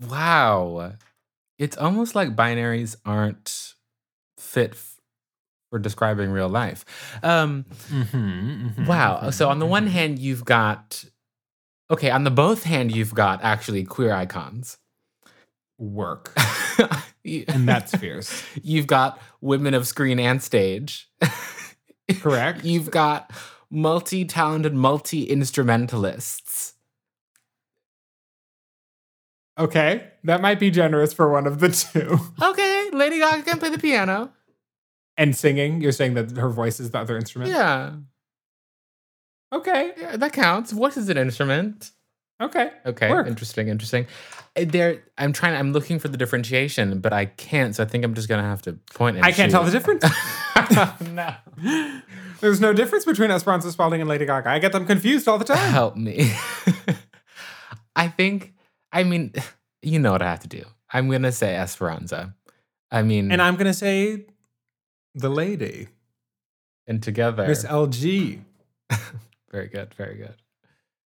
[0.08, 0.92] wow.
[1.58, 3.74] It's almost like binaries aren't
[4.38, 4.96] fit f-
[5.70, 6.84] for describing real life.
[7.22, 9.20] Um, Mhm, wow.
[9.24, 9.90] mhm, So on the one mhm.
[9.90, 11.04] hand, you've got
[11.90, 12.10] okay.
[12.10, 14.78] On the both hand, you've got actually queer icons,
[15.78, 16.34] work,
[17.48, 18.42] and that's fierce.
[18.62, 21.08] You've got women of screen and stage.
[22.20, 22.64] Correct.
[22.64, 23.30] You've got
[23.70, 26.74] multi-talented, multi-instrumentalists.
[29.58, 32.18] Okay, that might be generous for one of the two.
[32.42, 34.32] Okay, Lady Gaga can play the piano.
[35.16, 37.50] And singing, you're saying that her voice is the other instrument.
[37.50, 37.92] Yeah,
[39.52, 39.92] Okay.
[39.96, 40.74] yeah, that counts.
[40.74, 41.92] What is an instrument?
[42.40, 42.70] Okay.
[42.84, 43.26] Okay, Work.
[43.26, 44.06] interesting, interesting.
[44.56, 45.56] Uh, There, I'm trying.
[45.56, 47.74] I'm looking for the differentiation, but I can't.
[47.74, 49.18] So I think I'm just gonna have to point.
[49.22, 50.04] I can't tell the difference.
[51.14, 51.34] no,
[52.40, 54.50] There's no difference between Esperanza Spalding and Lady Gaga.
[54.50, 55.70] I get them confused all the time.
[55.70, 56.32] help me.
[57.96, 58.52] I think.
[58.92, 59.32] I mean,
[59.82, 60.64] you know what I have to do.
[60.92, 62.34] I'm gonna say Esperanza.
[62.90, 64.26] I mean, And I'm gonna say
[65.14, 65.88] the lady,
[66.86, 68.40] and together, Miss LG.
[69.50, 70.34] very good, very good.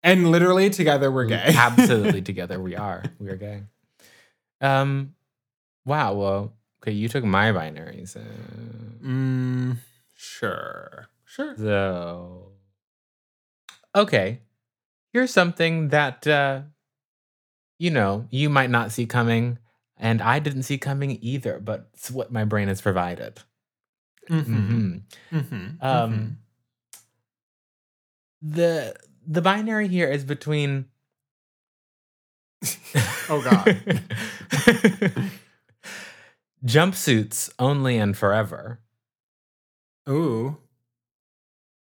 [0.03, 1.53] And literally together we're gay.
[1.55, 3.03] Absolutely, together we are.
[3.19, 3.63] We are gay.
[4.59, 5.15] Um,
[5.85, 6.13] wow.
[6.13, 8.17] Well, okay, you took my binaries.
[8.17, 9.77] Uh, mm,
[10.13, 11.07] sure.
[11.25, 11.55] Sure.
[11.57, 12.51] so,
[13.95, 14.41] okay,
[15.11, 16.61] here's something that uh,
[17.79, 19.57] you know you might not see coming,
[19.97, 21.59] and I didn't see coming either.
[21.59, 23.39] But it's what my brain has provided.
[24.29, 24.55] Mm-hmm.
[24.55, 25.01] Mhm.
[25.31, 25.85] Mm-hmm.
[25.85, 26.37] Um,
[28.41, 28.95] the
[29.28, 30.86] the binary here is between
[33.30, 33.65] Oh, God.
[36.65, 38.80] jumpsuits only and forever
[40.09, 40.57] Ooh.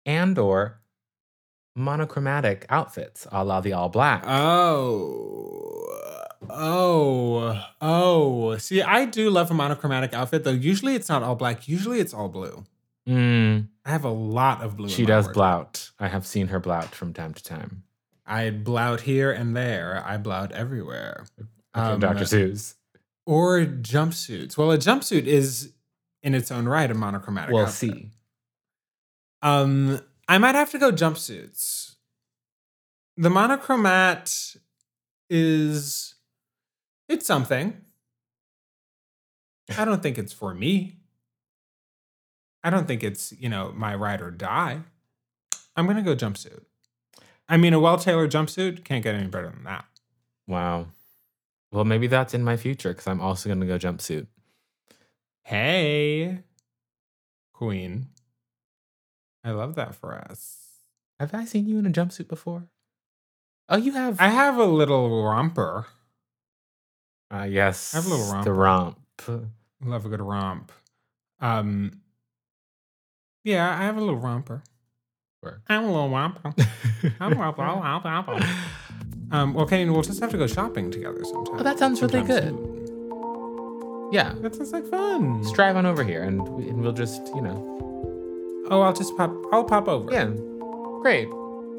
[0.04, 0.80] and or
[1.76, 4.24] monochromatic outfits, a la the all black.
[4.26, 5.86] Oh.
[6.50, 7.64] Oh.
[7.80, 8.56] Oh.
[8.58, 10.50] See, I do love a monochromatic outfit, though.
[10.50, 11.68] Usually it's not all black.
[11.68, 12.64] Usually it's all blue.
[13.08, 14.88] Mm, I have a lot of blue.
[14.88, 15.34] she does wardrobe.
[15.34, 15.90] blout.
[15.98, 17.82] I have seen her blout from time to time.
[18.24, 20.02] I blout here and there.
[20.06, 21.26] I blout everywhere.
[21.74, 22.24] Um, Dr.
[22.24, 22.74] Seuss.
[23.26, 24.56] Or jumpsuits.
[24.56, 25.72] Well, a jumpsuit is
[26.22, 27.74] in its own right a monochromatic We'll outfit.
[27.92, 28.10] see.
[29.42, 31.96] Um, I might have to go jumpsuits.
[33.16, 34.56] The monochromat
[35.28, 36.14] is
[37.08, 37.80] it's something.
[39.76, 40.98] I don't think it's for me.
[42.64, 44.80] I don't think it's, you know, my ride or die.
[45.76, 46.62] I'm gonna go jumpsuit.
[47.48, 49.84] I mean, a well-tailored jumpsuit can't get any better than that.
[50.46, 50.86] Wow.
[51.72, 54.26] Well, maybe that's in my future because I'm also going to go jumpsuit.
[55.42, 56.40] Hey,
[57.54, 58.08] Queen.
[59.42, 60.68] I love that for us.
[61.18, 62.68] Have I seen you in a jumpsuit before?
[63.68, 64.20] Oh, you have.
[64.20, 65.86] I have a little romper.
[67.32, 67.94] uh, yes.
[67.94, 68.44] I have a little romper.
[68.44, 68.98] The romp.
[69.82, 70.72] Love a good romp.
[71.40, 72.01] Um,
[73.44, 74.62] yeah, I have a little romper.
[75.42, 75.62] Work.
[75.68, 76.52] I'm a little romper.
[77.20, 77.62] I'm a romper.
[77.62, 78.46] I'm a romper, I'm a romper.
[79.32, 81.56] Um, well, Kenny, we'll just have to go shopping together sometime.
[81.58, 82.48] Oh, that sounds really sometime good.
[82.50, 84.08] soon.
[84.12, 84.34] Yeah.
[84.42, 85.42] That sounds like fun.
[85.42, 88.66] Just drive on over here and, we, and we'll just, you know.
[88.70, 89.32] Oh, I'll just pop.
[89.50, 90.12] I'll pop over.
[90.12, 90.26] Yeah.
[91.00, 91.28] Great.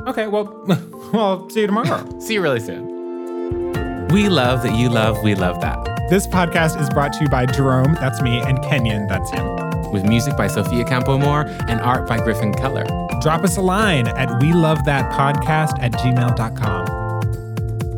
[0.08, 0.26] Okay.
[0.26, 0.66] Well,
[1.14, 2.20] well, see you tomorrow.
[2.20, 4.08] See you really soon.
[4.08, 5.86] We love that you love, we love that.
[6.10, 9.73] this podcast is brought to you by Jerome, that's me, and Kenyon, that's him.
[9.94, 12.84] With music by Sophia Campomore and art by Griffin Keller.
[13.22, 16.86] Drop us a line at we love that podcast at gmail.com.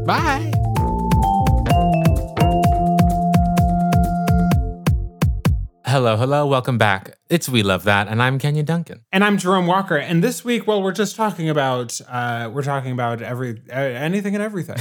[0.05, 0.51] Bye.
[5.85, 7.17] Hello, hello, welcome back.
[7.29, 9.05] It's We Love That, and I'm Kenyon Duncan.
[9.13, 9.95] And I'm Jerome Walker.
[9.95, 14.35] And this week, well, we're just talking about uh, we're talking about every uh, anything
[14.35, 14.75] and everything.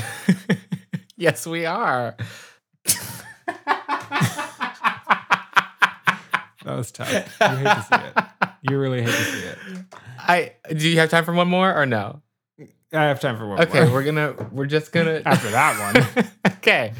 [1.16, 2.16] yes, we are.
[6.64, 7.10] That was tough.
[7.12, 8.48] You hate to see it.
[8.62, 9.58] You really hate to see it.
[10.18, 12.22] I do you have time for one more or no?
[12.92, 13.92] I have time for one Okay, more.
[13.92, 16.30] we're gonna we're just gonna After that one.
[16.58, 16.92] okay.